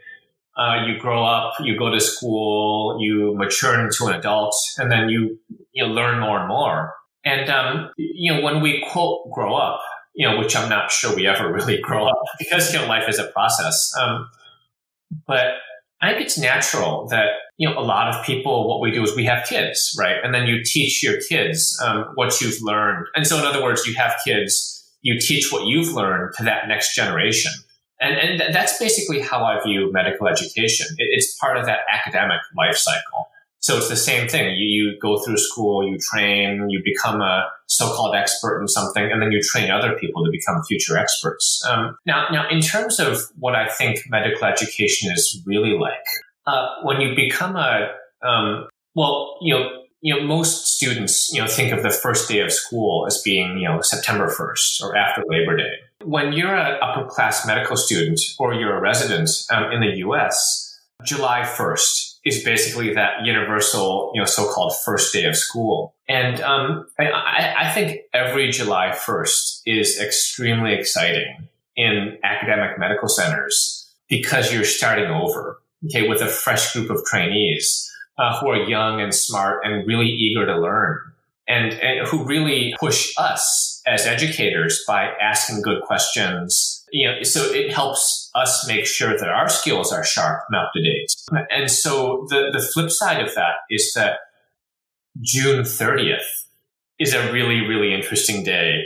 uh, 0.56 0.84
you 0.86 0.98
grow 0.98 1.24
up, 1.24 1.54
you 1.60 1.78
go 1.78 1.88
to 1.88 1.98
school, 1.98 2.98
you 3.00 3.34
mature 3.36 3.80
into 3.80 4.06
an 4.06 4.14
adult, 4.14 4.54
and 4.76 4.92
then 4.92 5.08
you 5.08 5.38
you 5.72 5.86
learn 5.86 6.20
more 6.20 6.38
and 6.38 6.48
more. 6.48 6.94
And 7.24 7.48
um, 7.48 7.90
you 7.96 8.34
know, 8.34 8.42
when 8.42 8.60
we 8.60 8.86
quote 8.90 9.30
grow 9.32 9.54
up, 9.56 9.80
you 10.14 10.28
know, 10.28 10.38
which 10.38 10.54
I'm 10.54 10.68
not 10.68 10.90
sure 10.90 11.16
we 11.16 11.26
ever 11.26 11.50
really 11.52 11.80
grow 11.80 12.06
up 12.06 12.22
because 12.38 12.72
you 12.72 12.78
know 12.78 12.86
life 12.86 13.08
is 13.08 13.18
a 13.18 13.28
process. 13.28 13.92
Um, 13.98 14.28
but 15.26 15.54
I 16.00 16.10
think 16.10 16.22
it's 16.22 16.38
natural 16.38 17.06
that, 17.08 17.26
you 17.58 17.68
know, 17.68 17.78
a 17.78 17.82
lot 17.82 18.08
of 18.08 18.24
people, 18.24 18.68
what 18.68 18.80
we 18.80 18.90
do 18.90 19.02
is 19.02 19.14
we 19.14 19.24
have 19.26 19.46
kids, 19.46 19.94
right? 19.98 20.16
And 20.22 20.34
then 20.34 20.46
you 20.46 20.62
teach 20.64 21.02
your 21.02 21.20
kids 21.28 21.78
um, 21.84 22.06
what 22.14 22.40
you've 22.40 22.62
learned. 22.62 23.06
And 23.14 23.26
so, 23.26 23.38
in 23.38 23.44
other 23.44 23.62
words, 23.62 23.86
you 23.86 23.94
have 23.94 24.14
kids, 24.24 24.88
you 25.02 25.18
teach 25.20 25.52
what 25.52 25.66
you've 25.66 25.92
learned 25.92 26.32
to 26.38 26.44
that 26.44 26.68
next 26.68 26.94
generation. 26.94 27.52
And, 28.00 28.16
and 28.16 28.54
that's 28.54 28.78
basically 28.78 29.20
how 29.20 29.44
I 29.44 29.62
view 29.62 29.92
medical 29.92 30.26
education. 30.26 30.86
it's 30.96 31.36
part 31.36 31.58
of 31.58 31.66
that 31.66 31.80
academic 31.92 32.40
life 32.56 32.76
cycle. 32.76 33.28
So 33.58 33.76
it's 33.76 33.90
the 33.90 33.96
same 33.96 34.26
thing. 34.26 34.56
You, 34.56 34.64
you 34.92 34.98
go 34.98 35.18
through 35.18 35.36
school, 35.36 35.86
you 35.86 35.98
train, 35.98 36.70
you 36.70 36.80
become 36.82 37.20
a 37.20 37.50
so-called 37.80 38.14
expert 38.14 38.60
in 38.60 38.68
something, 38.68 39.10
and 39.10 39.22
then 39.22 39.32
you 39.32 39.40
train 39.42 39.70
other 39.70 39.96
people 39.98 40.24
to 40.24 40.30
become 40.30 40.62
future 40.64 40.98
experts. 40.98 41.62
Um, 41.68 41.96
now, 42.04 42.28
now, 42.30 42.48
in 42.48 42.60
terms 42.60 43.00
of 43.00 43.18
what 43.38 43.54
I 43.54 43.68
think 43.68 44.00
medical 44.08 44.46
education 44.46 45.10
is 45.12 45.42
really 45.46 45.78
like, 45.78 46.06
uh, 46.46 46.68
when 46.82 47.00
you 47.00 47.14
become 47.16 47.56
a, 47.56 47.88
um, 48.22 48.68
well, 48.94 49.38
you 49.40 49.54
know, 49.54 49.70
you 50.02 50.14
know, 50.14 50.26
most 50.26 50.66
students, 50.66 51.32
you 51.32 51.40
know, 51.40 51.46
think 51.46 51.72
of 51.72 51.82
the 51.82 51.90
first 51.90 52.28
day 52.28 52.40
of 52.40 52.52
school 52.52 53.06
as 53.06 53.20
being, 53.22 53.58
you 53.58 53.68
know, 53.68 53.80
September 53.82 54.28
1st 54.28 54.82
or 54.82 54.96
after 54.96 55.22
Labor 55.28 55.56
Day. 55.56 55.74
When 56.04 56.32
you're 56.32 56.54
an 56.54 56.78
upper 56.80 57.06
class 57.06 57.46
medical 57.46 57.76
student 57.76 58.18
or 58.38 58.54
you're 58.54 58.76
a 58.76 58.80
resident 58.80 59.28
um, 59.52 59.70
in 59.70 59.80
the 59.80 59.98
U.S., 59.98 60.80
July 61.04 61.42
1st 61.42 62.09
is 62.24 62.44
basically 62.44 62.94
that 62.94 63.24
universal, 63.24 64.10
you 64.14 64.20
know, 64.20 64.26
so-called 64.26 64.74
first 64.84 65.12
day 65.12 65.24
of 65.24 65.36
school. 65.36 65.94
And 66.08 66.40
um, 66.40 66.86
I, 66.98 67.54
I 67.58 67.72
think 67.72 68.00
every 68.12 68.50
July 68.50 68.90
1st 68.94 69.62
is 69.66 70.00
extremely 70.00 70.74
exciting 70.74 71.48
in 71.76 72.18
academic 72.22 72.78
medical 72.78 73.08
centers 73.08 73.90
because 74.08 74.52
you're 74.52 74.64
starting 74.64 75.10
over, 75.10 75.62
okay, 75.86 76.08
with 76.08 76.20
a 76.20 76.26
fresh 76.26 76.72
group 76.74 76.90
of 76.90 77.02
trainees 77.06 77.90
uh, 78.18 78.38
who 78.38 78.48
are 78.48 78.68
young 78.68 79.00
and 79.00 79.14
smart 79.14 79.64
and 79.64 79.86
really 79.86 80.08
eager 80.08 80.44
to 80.44 80.60
learn 80.60 80.98
and, 81.48 81.72
and 81.74 82.06
who 82.06 82.24
really 82.24 82.74
push 82.78 83.12
us 83.18 83.82
as 83.86 84.06
educators 84.06 84.84
by 84.86 85.08
asking 85.20 85.62
good 85.62 85.82
questions. 85.82 86.79
You 86.92 87.08
know, 87.08 87.22
so 87.22 87.42
it 87.52 87.72
helps 87.72 88.30
us 88.34 88.66
make 88.66 88.86
sure 88.86 89.16
that 89.16 89.28
our 89.28 89.48
skills 89.48 89.92
are 89.92 90.04
sharp 90.04 90.42
and 90.48 90.56
up 90.60 90.70
to 90.74 90.82
date. 90.82 91.12
And 91.50 91.70
so 91.70 92.26
the, 92.28 92.50
the 92.52 92.60
flip 92.60 92.90
side 92.90 93.24
of 93.24 93.34
that 93.34 93.54
is 93.70 93.92
that 93.94 94.18
June 95.20 95.62
30th 95.62 96.26
is 96.98 97.14
a 97.14 97.32
really, 97.32 97.60
really 97.66 97.94
interesting 97.94 98.44
day 98.44 98.82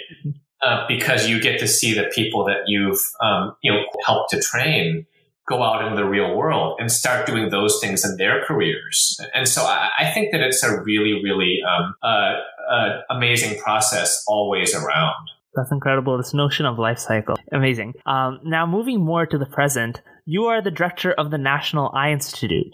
uh, 0.62 0.86
because 0.88 1.28
you 1.28 1.40
get 1.40 1.58
to 1.60 1.68
see 1.68 1.94
the 1.94 2.10
people 2.14 2.44
that 2.46 2.62
you've 2.66 3.00
um, 3.20 3.56
you 3.62 3.72
know 3.72 3.80
helped 4.06 4.30
to 4.30 4.40
train 4.40 5.06
go 5.46 5.62
out 5.62 5.84
into 5.84 5.96
the 5.96 6.06
real 6.06 6.34
world 6.34 6.78
and 6.80 6.90
start 6.90 7.26
doing 7.26 7.50
those 7.50 7.78
things 7.80 8.04
in 8.04 8.16
their 8.16 8.42
careers. 8.44 9.20
And 9.34 9.46
so 9.46 9.62
I, 9.62 9.90
I 9.98 10.10
think 10.10 10.32
that 10.32 10.40
it's 10.40 10.62
a 10.62 10.80
really, 10.82 11.20
really 11.22 11.58
um, 11.68 11.94
uh, 12.02 12.32
uh, 12.70 13.00
amazing 13.10 13.60
process 13.60 14.24
always 14.26 14.74
around. 14.74 15.28
That's 15.56 15.70
incredible. 15.70 16.16
This 16.16 16.34
notion 16.34 16.66
of 16.66 16.78
life 16.78 16.98
cycle. 16.98 17.36
Amazing. 17.52 17.94
Um, 18.06 18.40
now, 18.44 18.66
moving 18.66 19.04
more 19.04 19.26
to 19.26 19.38
the 19.38 19.46
present, 19.46 20.02
you 20.26 20.44
are 20.46 20.60
the 20.60 20.70
director 20.70 21.12
of 21.12 21.30
the 21.30 21.38
National 21.38 21.92
Eye 21.94 22.10
Institute. 22.10 22.66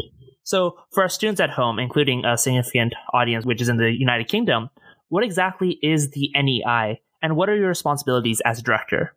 So, 0.44 0.76
for 0.92 1.02
our 1.02 1.08
students 1.08 1.40
at 1.40 1.50
home, 1.50 1.78
including 1.78 2.24
a 2.24 2.38
significant 2.38 2.94
audience 3.12 3.44
which 3.44 3.60
is 3.60 3.68
in 3.68 3.76
the 3.76 3.90
United 3.90 4.28
Kingdom, 4.28 4.70
what 5.08 5.24
exactly 5.24 5.78
is 5.82 6.10
the 6.10 6.30
NEI 6.34 7.00
and 7.22 7.36
what 7.36 7.48
are 7.48 7.56
your 7.56 7.68
responsibilities 7.68 8.40
as 8.44 8.62
director? 8.62 9.14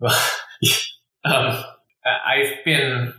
um, 0.02 1.64
I've 2.04 2.64
been 2.64 3.14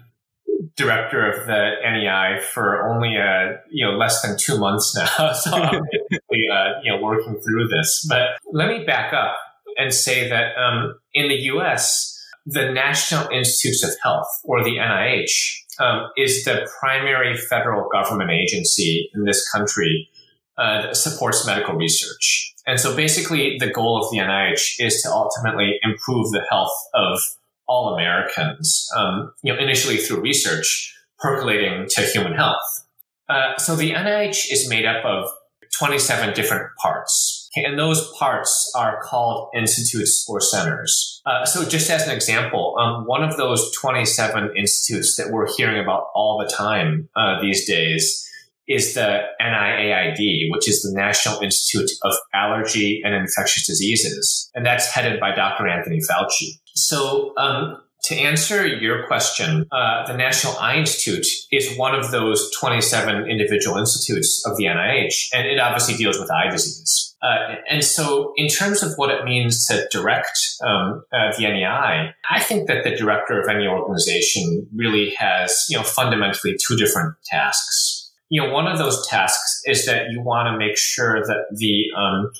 director 0.75 1.29
of 1.29 1.47
the 1.47 1.71
NEI 1.83 2.39
for 2.41 2.87
only 2.87 3.15
a 3.15 3.59
you 3.71 3.85
know 3.85 3.97
less 3.97 4.21
than 4.21 4.37
two 4.37 4.59
months 4.59 4.95
now, 4.95 5.31
so 5.33 5.51
I'm 5.51 5.81
uh, 5.81 6.81
you 6.83 6.91
know 6.91 7.01
working 7.01 7.39
through 7.39 7.67
this. 7.67 8.05
But 8.07 8.29
let 8.53 8.67
me 8.67 8.85
back 8.85 9.13
up 9.13 9.35
and 9.77 9.93
say 9.93 10.29
that 10.29 10.57
um, 10.57 10.99
in 11.13 11.27
the 11.29 11.35
U.S., 11.35 12.13
the 12.45 12.71
National 12.71 13.29
Institutes 13.29 13.83
of 13.83 13.91
Health, 14.01 14.27
or 14.43 14.63
the 14.63 14.77
NIH, 14.77 15.63
um, 15.79 16.09
is 16.17 16.43
the 16.43 16.67
primary 16.79 17.37
federal 17.37 17.87
government 17.89 18.31
agency 18.31 19.09
in 19.13 19.25
this 19.25 19.47
country 19.49 20.09
uh, 20.57 20.81
that 20.81 20.97
supports 20.97 21.45
medical 21.45 21.75
research. 21.75 22.53
And 22.65 22.79
so 22.79 22.95
basically, 22.95 23.57
the 23.59 23.69
goal 23.69 24.03
of 24.03 24.09
the 24.11 24.17
NIH 24.17 24.75
is 24.79 25.01
to 25.03 25.11
ultimately 25.11 25.79
improve 25.83 26.31
the 26.31 26.45
health 26.49 26.73
of 26.93 27.19
all 27.67 27.93
Americans, 27.93 28.89
um, 28.97 29.33
you 29.43 29.53
know, 29.53 29.59
initially 29.59 29.97
through 29.97 30.21
research 30.21 30.95
percolating 31.19 31.87
to 31.89 32.01
human 32.01 32.33
health. 32.33 32.85
Uh, 33.29 33.57
so 33.57 33.75
the 33.75 33.91
NIH 33.91 34.51
is 34.51 34.69
made 34.69 34.85
up 34.85 35.03
of 35.05 35.29
27 35.77 36.33
different 36.33 36.75
parts. 36.81 37.46
And 37.65 37.77
those 37.77 38.11
parts 38.17 38.71
are 38.75 39.01
called 39.01 39.49
institutes 39.55 40.25
or 40.29 40.39
centers. 40.41 41.21
Uh, 41.25 41.45
so 41.45 41.67
just 41.67 41.89
as 41.89 42.07
an 42.07 42.15
example, 42.15 42.75
um, 42.79 43.05
one 43.05 43.23
of 43.23 43.37
those 43.37 43.71
27 43.75 44.51
institutes 44.55 45.15
that 45.17 45.31
we're 45.31 45.47
hearing 45.55 45.81
about 45.81 46.07
all 46.13 46.37
the 46.37 46.53
time 46.53 47.09
uh, 47.15 47.41
these 47.41 47.67
days 47.67 48.23
is 48.67 48.93
the 48.93 49.21
NIAID, 49.41 50.51
which 50.51 50.67
is 50.67 50.81
the 50.81 50.91
National 50.93 51.39
Institute 51.41 51.89
of 52.03 52.13
Allergy 52.33 53.01
and 53.03 53.15
Infectious 53.15 53.65
Diseases. 53.65 54.51
And 54.55 54.65
that's 54.65 54.87
headed 54.91 55.19
by 55.19 55.33
Dr. 55.33 55.67
Anthony 55.67 55.99
Fauci. 55.99 56.59
So, 56.75 57.33
um, 57.37 57.81
to 58.03 58.15
answer 58.15 58.65
your 58.65 59.05
question, 59.07 59.65
uh, 59.71 60.05
the 60.07 60.15
National 60.15 60.55
Eye 60.57 60.77
Institute 60.77 61.25
is 61.51 61.75
one 61.77 61.93
of 61.93 62.11
those 62.11 62.49
27 62.51 63.29
individual 63.29 63.77
institutes 63.77 64.45
of 64.45 64.55
the 64.55 64.65
NIH, 64.65 65.29
and 65.33 65.47
it 65.47 65.59
obviously 65.59 65.95
deals 65.95 66.19
with 66.19 66.31
eye 66.31 66.49
disease. 66.49 67.15
Uh, 67.21 67.55
and 67.69 67.83
so, 67.83 68.33
in 68.37 68.47
terms 68.47 68.83
of 68.83 68.93
what 68.95 69.09
it 69.09 69.25
means 69.25 69.65
to 69.65 69.87
direct 69.91 70.39
um, 70.63 71.03
uh, 71.11 71.35
the 71.37 71.43
NEI, 71.43 72.13
I 72.29 72.39
think 72.39 72.67
that 72.67 72.83
the 72.83 72.95
director 72.95 73.41
of 73.41 73.49
any 73.49 73.67
organization 73.67 74.67
really 74.75 75.09
has, 75.17 75.65
you 75.67 75.77
know, 75.77 75.83
fundamentally 75.83 76.55
two 76.65 76.77
different 76.77 77.15
tasks. 77.25 78.11
You 78.29 78.43
know, 78.43 78.53
one 78.53 78.67
of 78.67 78.77
those 78.77 79.05
tasks 79.07 79.61
is 79.65 79.85
that 79.87 80.11
you 80.11 80.21
want 80.21 80.53
to 80.53 80.57
make 80.57 80.77
sure 80.77 81.25
that 81.25 81.47
the 81.55 81.85
um, 81.97 82.31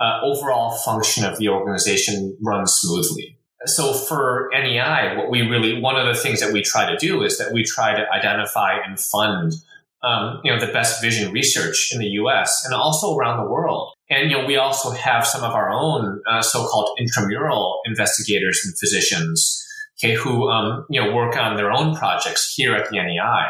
uh, 0.00 0.20
overall 0.24 0.70
function 0.78 1.24
of 1.24 1.38
the 1.38 1.48
organization 1.48 2.36
runs 2.40 2.72
smoothly 2.72 3.36
so 3.66 3.92
for 3.92 4.50
NEI, 4.52 5.16
what 5.16 5.30
we 5.30 5.42
really 5.42 5.80
one 5.80 5.96
of 5.96 6.06
the 6.06 6.20
things 6.20 6.40
that 6.40 6.52
we 6.52 6.62
try 6.62 6.90
to 6.90 6.96
do 6.96 7.22
is 7.22 7.38
that 7.38 7.52
we 7.52 7.64
try 7.64 7.94
to 7.94 8.10
identify 8.10 8.76
and 8.84 8.98
fund 8.98 9.52
um, 10.02 10.40
you 10.42 10.52
know 10.52 10.58
the 10.58 10.72
best 10.72 11.00
vision 11.00 11.32
research 11.32 11.90
in 11.92 12.00
the 12.00 12.08
U.S. 12.08 12.62
and 12.64 12.74
also 12.74 13.16
around 13.16 13.42
the 13.42 13.50
world. 13.50 13.92
And 14.10 14.30
you 14.30 14.36
know 14.36 14.46
we 14.46 14.56
also 14.56 14.90
have 14.90 15.26
some 15.26 15.44
of 15.44 15.54
our 15.54 15.70
own 15.70 16.20
uh, 16.28 16.42
so-called 16.42 16.96
intramural 16.98 17.80
investigators 17.84 18.60
and 18.64 18.76
physicians, 18.78 19.64
okay, 19.98 20.14
who 20.14 20.48
um, 20.48 20.84
you 20.90 21.00
know 21.00 21.14
work 21.14 21.36
on 21.36 21.56
their 21.56 21.70
own 21.70 21.96
projects 21.96 22.54
here 22.54 22.74
at 22.74 22.90
the 22.90 22.96
NEI. 22.96 23.46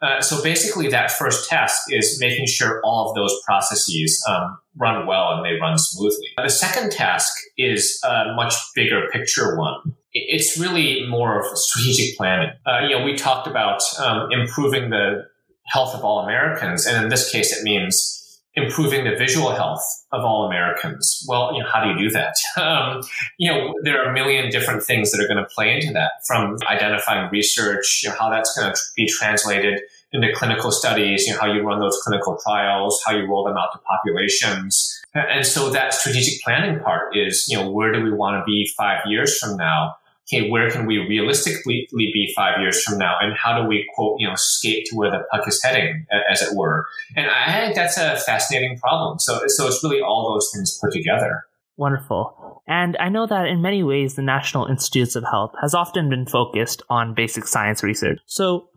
Uh, 0.00 0.20
so 0.20 0.42
basically, 0.42 0.88
that 0.88 1.10
first 1.10 1.48
task 1.48 1.82
is 1.90 2.18
making 2.20 2.46
sure 2.46 2.80
all 2.84 3.08
of 3.08 3.16
those 3.16 3.34
processes 3.44 4.22
um, 4.28 4.58
run 4.76 5.06
well 5.06 5.32
and 5.32 5.44
they 5.44 5.58
run 5.60 5.76
smoothly. 5.76 6.28
The 6.36 6.48
second 6.48 6.92
task 6.92 7.32
is 7.56 8.00
a 8.04 8.32
much 8.36 8.54
bigger 8.74 9.08
picture 9.12 9.58
one. 9.58 9.94
It's 10.12 10.58
really 10.58 11.06
more 11.06 11.40
of 11.40 11.58
strategic 11.58 12.16
planning. 12.16 12.50
Uh, 12.66 12.86
you 12.88 12.90
know, 12.90 13.04
we 13.04 13.14
talked 13.14 13.46
about 13.46 13.82
um, 13.98 14.30
improving 14.30 14.90
the 14.90 15.24
health 15.66 15.94
of 15.94 16.04
all 16.04 16.20
Americans, 16.20 16.86
and 16.86 17.02
in 17.04 17.10
this 17.10 17.30
case, 17.30 17.56
it 17.56 17.62
means 17.62 18.17
improving 18.62 19.04
the 19.04 19.16
visual 19.16 19.52
health 19.54 19.82
of 20.12 20.24
all 20.24 20.46
Americans. 20.46 21.24
Well, 21.28 21.54
you 21.54 21.62
know, 21.62 21.68
how 21.72 21.82
do 21.82 21.90
you 21.90 22.08
do 22.08 22.10
that? 22.10 22.34
Um, 22.58 23.02
you 23.38 23.50
know, 23.50 23.72
there 23.82 24.02
are 24.02 24.10
a 24.10 24.12
million 24.12 24.50
different 24.50 24.82
things 24.82 25.12
that 25.12 25.22
are 25.22 25.28
going 25.28 25.42
to 25.42 25.48
play 25.54 25.74
into 25.74 25.92
that, 25.92 26.10
from 26.26 26.56
identifying 26.68 27.30
research, 27.30 28.02
you 28.02 28.10
know, 28.10 28.16
how 28.18 28.28
that's 28.30 28.52
going 28.58 28.72
to 28.72 28.78
be 28.96 29.06
translated 29.06 29.80
into 30.12 30.28
clinical 30.34 30.72
studies, 30.72 31.26
you 31.26 31.32
know, 31.32 31.40
how 31.40 31.52
you 31.52 31.62
run 31.62 31.78
those 31.78 31.98
clinical 32.02 32.38
trials, 32.42 33.00
how 33.06 33.14
you 33.14 33.26
roll 33.26 33.44
them 33.44 33.56
out 33.56 33.70
to 33.72 33.78
populations. 33.78 35.00
And 35.14 35.46
so 35.46 35.70
that 35.70 35.94
strategic 35.94 36.42
planning 36.42 36.80
part 36.80 37.16
is, 37.16 37.46
you 37.48 37.56
know, 37.56 37.70
where 37.70 37.92
do 37.92 38.02
we 38.02 38.12
want 38.12 38.40
to 38.40 38.44
be 38.44 38.68
five 38.76 39.00
years 39.06 39.38
from 39.38 39.56
now? 39.56 39.96
Okay, 40.30 40.50
where 40.50 40.70
can 40.70 40.84
we 40.84 40.98
realistically 40.98 41.88
be 41.90 42.32
five 42.36 42.60
years 42.60 42.82
from 42.82 42.98
now? 42.98 43.16
And 43.20 43.34
how 43.34 43.60
do 43.60 43.66
we 43.66 43.88
quote, 43.94 44.16
you 44.18 44.28
know, 44.28 44.34
skate 44.36 44.86
to 44.86 44.96
where 44.96 45.10
the 45.10 45.24
puck 45.30 45.48
is 45.48 45.62
heading, 45.62 46.06
as 46.30 46.42
it 46.42 46.54
were? 46.54 46.86
And 47.16 47.30
I 47.30 47.60
think 47.60 47.74
that's 47.74 47.96
a 47.96 48.16
fascinating 48.16 48.78
problem. 48.78 49.18
So, 49.18 49.40
so 49.46 49.66
it's 49.66 49.82
really 49.82 50.02
all 50.02 50.34
those 50.34 50.50
things 50.54 50.78
put 50.82 50.92
together. 50.92 51.44
Wonderful. 51.78 52.62
And 52.66 52.96
I 52.98 53.08
know 53.08 53.26
that 53.26 53.46
in 53.46 53.62
many 53.62 53.82
ways, 53.82 54.16
the 54.16 54.22
National 54.22 54.66
Institutes 54.66 55.16
of 55.16 55.24
Health 55.24 55.52
has 55.62 55.74
often 55.74 56.10
been 56.10 56.26
focused 56.26 56.82
on 56.90 57.14
basic 57.14 57.46
science 57.46 57.82
research. 57.82 58.18
So, 58.26 58.68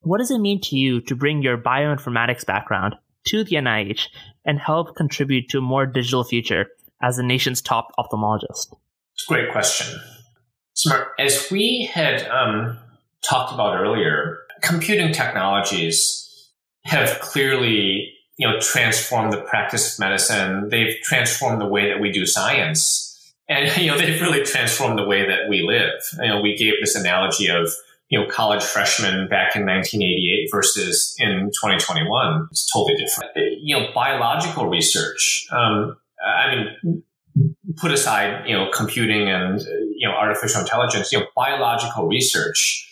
what 0.00 0.18
does 0.18 0.30
it 0.30 0.38
mean 0.38 0.60
to 0.62 0.76
you 0.76 1.00
to 1.02 1.14
bring 1.14 1.42
your 1.42 1.58
bioinformatics 1.58 2.46
background 2.46 2.96
to 3.26 3.44
the 3.44 3.56
NIH 3.56 4.08
and 4.44 4.58
help 4.58 4.96
contribute 4.96 5.48
to 5.50 5.58
a 5.58 5.62
more 5.62 5.84
digital 5.84 6.24
future 6.24 6.66
as 7.02 7.16
the 7.16 7.22
nation's 7.22 7.60
top 7.60 7.92
ophthalmologist? 7.98 8.74
Great 9.28 9.52
question. 9.52 10.00
Smart. 10.76 11.08
As 11.18 11.50
we 11.50 11.90
had 11.92 12.26
um, 12.28 12.78
talked 13.22 13.52
about 13.52 13.80
earlier, 13.80 14.38
computing 14.62 15.12
technologies 15.12 16.22
have 16.84 17.18
clearly 17.20 18.12
you 18.36 18.46
know 18.46 18.60
transformed 18.60 19.32
the 19.32 19.40
practice 19.40 19.94
of 19.94 19.98
medicine. 20.00 20.68
They've 20.68 20.96
transformed 21.02 21.60
the 21.60 21.66
way 21.66 21.88
that 21.88 22.00
we 22.00 22.12
do 22.12 22.26
science, 22.26 23.32
and 23.48 23.74
you 23.82 23.90
know 23.90 23.98
they've 23.98 24.20
really 24.20 24.44
transformed 24.44 24.98
the 24.98 25.06
way 25.06 25.26
that 25.26 25.48
we 25.48 25.62
live. 25.62 26.00
You 26.20 26.28
know, 26.28 26.40
we 26.40 26.56
gave 26.56 26.74
this 26.80 26.94
analogy 26.94 27.48
of 27.48 27.70
you 28.08 28.20
know, 28.20 28.26
college 28.28 28.62
freshmen 28.62 29.28
back 29.28 29.56
in 29.56 29.66
1988 29.66 30.48
versus 30.52 31.16
in 31.18 31.50
2021 31.50 32.48
is 32.52 32.68
totally 32.72 32.96
different. 32.96 33.32
You 33.34 33.78
know, 33.78 33.88
biological 33.94 34.68
research. 34.68 35.48
Um, 35.50 35.96
I 36.24 36.54
mean, 36.54 37.02
put 37.76 37.92
aside, 37.92 38.46
you 38.46 38.54
know, 38.54 38.70
computing 38.72 39.28
and, 39.28 39.60
you 39.96 40.08
know, 40.08 40.14
artificial 40.14 40.60
intelligence, 40.60 41.12
you 41.12 41.20
know, 41.20 41.26
biological 41.34 42.06
research 42.06 42.82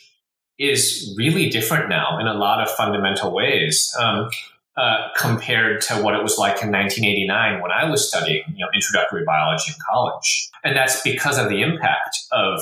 is 0.58 1.14
really 1.18 1.48
different 1.50 1.88
now 1.88 2.18
in 2.18 2.26
a 2.26 2.34
lot 2.34 2.60
of 2.60 2.70
fundamental 2.74 3.32
ways. 3.32 3.94
Um, 3.98 4.28
uh, 4.76 5.08
compared 5.16 5.80
to 5.80 5.94
what 6.02 6.14
it 6.14 6.22
was 6.24 6.36
like 6.36 6.60
in 6.60 6.72
1989 6.72 7.62
when 7.62 7.70
I 7.70 7.88
was 7.88 8.08
studying, 8.08 8.42
you 8.48 8.58
know, 8.58 8.66
introductory 8.74 9.22
biology 9.24 9.70
in 9.70 9.76
college. 9.88 10.50
And 10.64 10.76
that's 10.76 11.00
because 11.02 11.38
of 11.38 11.48
the 11.48 11.62
impact 11.62 12.18
of 12.32 12.60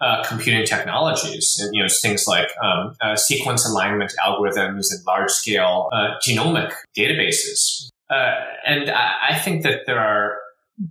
uh, 0.00 0.22
computing 0.24 0.66
technologies, 0.66 1.58
and, 1.62 1.74
you 1.74 1.82
know, 1.82 1.88
things 2.02 2.26
like 2.26 2.48
um, 2.62 2.94
uh, 3.00 3.16
sequence 3.16 3.66
alignment 3.66 4.12
algorithms 4.22 4.92
and 4.92 5.06
large 5.06 5.30
scale 5.30 5.88
uh, 5.92 6.10
genomic 6.26 6.70
databases. 6.94 7.88
Uh, 8.10 8.34
and 8.66 8.90
I, 8.90 9.30
I, 9.30 9.38
think 9.38 9.62
that 9.62 9.86
there 9.86 9.98
are 9.98 10.36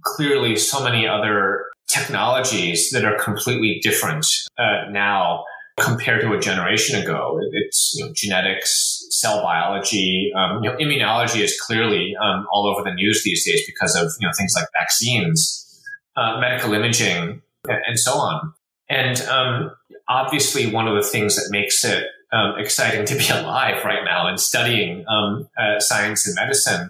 clearly 0.04 0.56
so 0.56 0.84
many 0.84 1.08
other 1.08 1.66
technologies 1.88 2.90
that 2.92 3.06
are 3.06 3.18
completely 3.18 3.80
different 3.84 4.26
uh, 4.58 4.90
now 4.90 5.44
compared 5.80 6.22
to 6.22 6.34
a 6.34 6.40
generation 6.40 7.02
ago. 7.02 7.40
It's 7.52 7.94
you 7.96 8.06
know, 8.06 8.12
genetics, 8.16 9.06
cell 9.10 9.42
biology, 9.42 10.32
um, 10.36 10.64
you 10.64 10.70
know, 10.70 10.78
immunology 10.78 11.42
is 11.42 11.60
clearly 11.60 12.16
um, 12.22 12.46
all 12.52 12.68
over 12.68 12.84
the 12.84 12.94
news 12.94 13.24
these 13.24 13.46
days 13.46 13.66
because 13.66 13.96
of 13.96 14.12
you 14.20 14.28
know 14.28 14.34
things 14.38 14.54
like 14.56 14.68
vaccines, 14.78 15.82
uh, 16.16 16.40
medical 16.40 16.74
imaging, 16.74 17.42
and 17.66 18.00
so 18.00 18.14
on. 18.14 18.54
And 18.90 19.22
um, 19.22 19.72
obviously, 20.08 20.72
one 20.72 20.88
of 20.88 20.96
the 20.96 21.08
things 21.08 21.36
that 21.36 21.50
makes 21.52 21.84
it 21.84 22.06
um, 22.32 22.56
exciting 22.58 23.06
to 23.06 23.16
be 23.16 23.28
alive 23.32 23.84
right 23.84 24.04
now 24.04 24.28
and 24.28 24.40
studying 24.40 25.06
um, 25.08 25.48
uh, 25.58 25.80
science 25.80 26.28
and 26.28 26.36
medicine 26.36 26.90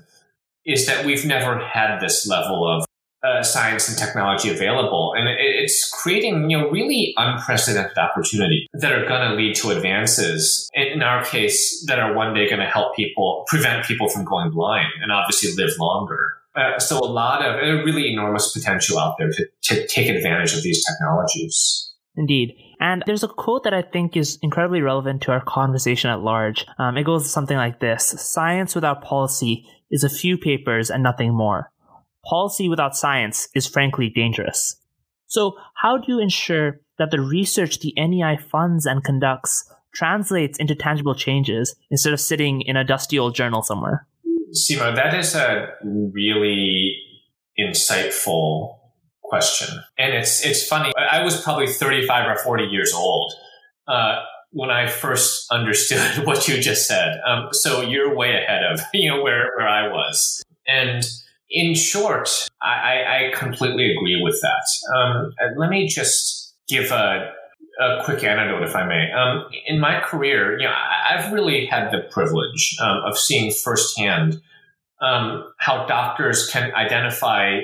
is 0.65 0.85
that 0.85 1.05
we've 1.05 1.25
never 1.25 1.59
had 1.59 1.99
this 1.99 2.27
level 2.27 2.67
of 2.67 2.85
uh, 3.23 3.41
science 3.41 3.87
and 3.87 3.97
technology 3.97 4.49
available, 4.49 5.13
and 5.17 5.29
it, 5.29 5.37
it's 5.39 5.89
creating 5.89 6.49
you 6.49 6.57
know 6.57 6.69
really 6.69 7.13
unprecedented 7.17 7.97
opportunity 7.97 8.67
that 8.73 8.91
are 8.91 9.07
going 9.07 9.29
to 9.29 9.35
lead 9.35 9.55
to 9.55 9.69
advances. 9.69 10.69
In 10.73 11.01
our 11.01 11.23
case, 11.23 11.85
that 11.87 11.99
are 11.99 12.13
one 12.13 12.33
day 12.33 12.49
going 12.49 12.59
to 12.59 12.67
help 12.67 12.95
people 12.95 13.45
prevent 13.47 13.85
people 13.85 14.09
from 14.09 14.25
going 14.25 14.51
blind 14.51 14.91
and 15.01 15.11
obviously 15.11 15.53
live 15.55 15.73
longer. 15.79 16.33
Uh, 16.55 16.77
so 16.77 16.99
a 16.99 17.07
lot 17.07 17.43
of 17.43 17.55
a 17.55 17.83
really 17.83 18.11
enormous 18.11 18.51
potential 18.51 18.99
out 18.99 19.17
there 19.17 19.31
to, 19.31 19.47
to 19.63 19.87
take 19.87 20.07
advantage 20.07 20.53
of 20.53 20.61
these 20.61 20.85
technologies. 20.85 21.92
Indeed. 22.15 22.55
And 22.79 23.03
there's 23.05 23.23
a 23.23 23.27
quote 23.27 23.63
that 23.63 23.73
I 23.73 23.81
think 23.81 24.15
is 24.15 24.37
incredibly 24.41 24.81
relevant 24.81 25.23
to 25.23 25.31
our 25.31 25.43
conversation 25.43 26.09
at 26.09 26.21
large. 26.21 26.65
Um, 26.77 26.97
it 26.97 27.05
goes 27.05 27.31
something 27.31 27.57
like 27.57 27.79
this 27.79 28.15
Science 28.17 28.75
without 28.75 29.01
policy 29.01 29.65
is 29.89 30.03
a 30.03 30.09
few 30.09 30.37
papers 30.37 30.91
and 30.91 31.01
nothing 31.01 31.33
more. 31.33 31.71
Policy 32.25 32.69
without 32.69 32.95
science 32.95 33.49
is 33.53 33.67
frankly 33.67 34.09
dangerous. 34.09 34.79
So, 35.27 35.53
how 35.81 35.97
do 35.97 36.05
you 36.07 36.19
ensure 36.19 36.79
that 36.99 37.11
the 37.11 37.19
research 37.19 37.79
the 37.79 37.93
NEI 37.97 38.37
funds 38.37 38.85
and 38.85 39.03
conducts 39.03 39.69
translates 39.93 40.57
into 40.57 40.75
tangible 40.75 41.15
changes 41.15 41.75
instead 41.89 42.13
of 42.13 42.19
sitting 42.19 42.61
in 42.61 42.77
a 42.77 42.83
dusty 42.83 43.19
old 43.19 43.35
journal 43.35 43.61
somewhere? 43.61 44.07
Simo, 44.53 44.95
that 44.95 45.13
is 45.15 45.35
a 45.35 45.73
really 45.83 46.95
insightful 47.59 48.77
question. 49.33 49.79
And 49.97 50.13
it's 50.13 50.45
it's 50.45 50.67
funny. 50.67 50.91
I 50.95 51.23
was 51.23 51.41
probably 51.41 51.65
35 51.65 52.29
or 52.29 52.37
40 52.37 52.65
years 52.65 52.93
old 52.93 53.33
uh, 53.87 54.19
when 54.51 54.69
I 54.69 54.87
first 54.87 55.47
understood 55.51 56.25
what 56.27 56.47
you 56.47 56.61
just 56.61 56.87
said. 56.87 57.19
Um, 57.27 57.49
so 57.51 57.81
you're 57.81 58.15
way 58.15 58.31
ahead 58.35 58.63
of 58.63 58.79
you 58.93 59.09
know 59.09 59.23
where 59.23 59.51
where 59.57 59.67
I 59.67 59.87
was. 59.87 60.43
And 60.67 61.03
in 61.49 61.75
short, 61.75 62.47
I, 62.61 63.31
I 63.31 63.31
completely 63.35 63.91
agree 63.91 64.19
with 64.23 64.39
that. 64.41 64.95
Um, 64.95 65.33
let 65.57 65.69
me 65.69 65.87
just 65.87 66.53
give 66.67 66.91
a 66.91 67.31
a 67.79 68.03
quick 68.05 68.23
anecdote, 68.23 68.63
if 68.63 68.75
I 68.75 68.85
may. 68.85 69.11
Um, 69.11 69.45
in 69.65 69.79
my 69.79 69.99
career, 69.99 70.59
you 70.59 70.65
know, 70.65 70.75
I've 71.09 71.33
really 71.33 71.65
had 71.65 71.91
the 71.91 72.01
privilege 72.11 72.77
um, 72.79 73.01
of 73.03 73.17
seeing 73.17 73.51
firsthand 73.51 74.41
um, 75.01 75.51
how 75.57 75.85
doctors 75.87 76.47
can 76.49 76.73
identify 76.75 77.61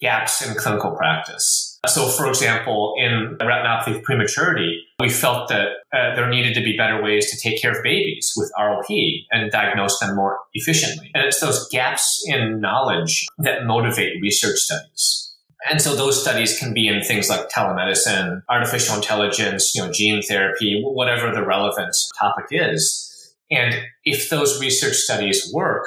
gaps 0.00 0.46
in 0.46 0.54
clinical 0.54 0.92
practice. 0.92 1.78
So, 1.86 2.08
for 2.08 2.28
example, 2.28 2.94
in 2.98 3.36
retinopathy 3.40 3.96
of 3.96 4.02
prematurity, 4.02 4.82
we 5.00 5.08
felt 5.08 5.48
that 5.48 5.68
uh, 5.92 6.14
there 6.16 6.28
needed 6.28 6.54
to 6.54 6.60
be 6.60 6.76
better 6.76 7.02
ways 7.02 7.30
to 7.30 7.38
take 7.38 7.60
care 7.60 7.72
of 7.72 7.82
babies 7.82 8.32
with 8.36 8.52
ROP 8.58 9.24
and 9.30 9.50
diagnose 9.50 9.98
them 10.00 10.16
more 10.16 10.38
efficiently. 10.54 11.10
And 11.14 11.24
it's 11.24 11.40
those 11.40 11.68
gaps 11.68 12.22
in 12.26 12.60
knowledge 12.60 13.26
that 13.38 13.64
motivate 13.64 14.20
research 14.20 14.58
studies. 14.58 15.34
And 15.70 15.80
so 15.80 15.96
those 15.96 16.20
studies 16.20 16.58
can 16.58 16.72
be 16.72 16.88
in 16.88 17.02
things 17.02 17.28
like 17.28 17.48
telemedicine, 17.48 18.42
artificial 18.48 18.96
intelligence, 18.96 19.74
you 19.74 19.82
know, 19.82 19.92
gene 19.92 20.22
therapy, 20.22 20.82
whatever 20.84 21.32
the 21.32 21.44
relevant 21.44 21.96
topic 22.18 22.46
is. 22.50 23.04
And 23.50 23.74
if 24.04 24.30
those 24.30 24.60
research 24.60 24.94
studies 24.94 25.50
work, 25.52 25.84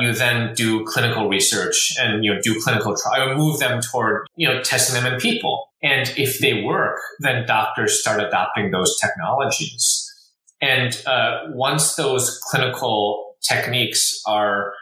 you 0.00 0.12
then 0.12 0.54
do 0.54 0.84
clinical 0.84 1.28
research 1.28 1.92
and 1.98 2.24
you 2.24 2.34
know 2.34 2.40
do 2.42 2.60
clinical 2.62 2.96
trial, 2.96 3.36
move 3.36 3.58
them 3.58 3.80
toward 3.80 4.26
you 4.36 4.48
know 4.48 4.62
testing 4.62 4.94
them 5.00 5.12
in 5.12 5.20
people. 5.20 5.68
And 5.82 6.12
if 6.16 6.40
they 6.40 6.62
work, 6.62 6.98
then 7.20 7.46
doctors 7.46 8.00
start 8.00 8.20
adopting 8.20 8.70
those 8.70 8.98
technologies. 9.00 10.04
And 10.60 11.00
uh, 11.06 11.44
once 11.50 11.94
those 11.94 12.40
clinical 12.50 13.36
techniques 13.42 14.20
are 14.26 14.72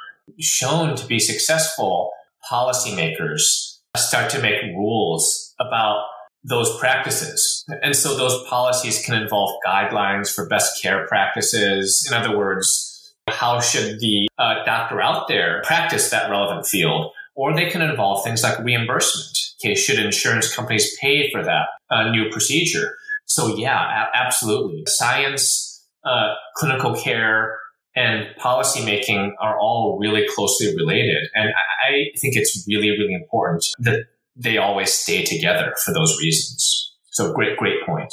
shown 0.41 0.97
to 0.97 1.07
be 1.07 1.19
successful, 1.19 2.13
policymakers 2.51 3.77
start 3.97 4.31
to 4.31 4.41
make 4.41 4.63
rules 4.75 5.55
about 5.61 6.05
those 6.45 6.79
practices. 6.79 7.65
And 7.83 7.95
so 7.95 8.17
those 8.17 8.47
policies 8.49 9.05
can 9.05 9.21
involve 9.21 9.51
guidelines 9.67 10.33
for 10.33 10.47
best 10.49 10.81
care 10.81 11.07
practices. 11.09 12.07
In 12.09 12.17
other 12.17 12.37
words, 12.37 12.96
how 13.29 13.61
should 13.61 14.01
the 14.01 14.29
uh, 14.39 14.65
doctor 14.65 15.01
out 15.01 15.29
there 15.29 15.63
practice 15.65 16.11
that 16.11 16.31
relevant 16.31 16.67
field? 16.67 17.13
Or 17.35 17.55
they 17.55 17.69
can 17.69 17.83
involve 17.83 18.25
things 18.25 18.43
like 18.43 18.59
reimbursement. 18.61 19.37
Okay, 19.61 19.75
should 19.75 19.99
insurance 19.99 20.55
companies 20.55 20.97
pay 21.01 21.31
for 21.31 21.43
that 21.45 21.67
uh, 21.91 22.11
new 22.11 22.31
procedure? 22.31 22.97
So 23.27 23.57
yeah, 23.57 24.05
a- 24.05 24.17
absolutely. 24.17 24.85
Science, 24.87 25.85
uh, 26.05 26.35
clinical 26.57 26.95
care, 26.95 27.59
and 27.95 28.27
policymaking 28.39 29.33
are 29.41 29.59
all 29.59 29.99
really 30.01 30.27
closely 30.35 30.75
related. 30.77 31.29
And 31.35 31.49
I, 31.49 31.91
I 31.93 31.93
think 32.21 32.37
it's 32.37 32.65
really, 32.69 32.91
really 32.91 33.15
important 33.15 33.67
that 33.81 34.07
they 34.35 34.59
always 34.59 34.93
stay 34.93 35.25
together 35.25 35.75
for 35.85 35.93
those 35.93 36.19
reasons. 36.21 36.95
So 37.11 37.33
great, 37.33 37.57
great 37.57 37.85
point. 37.87 38.13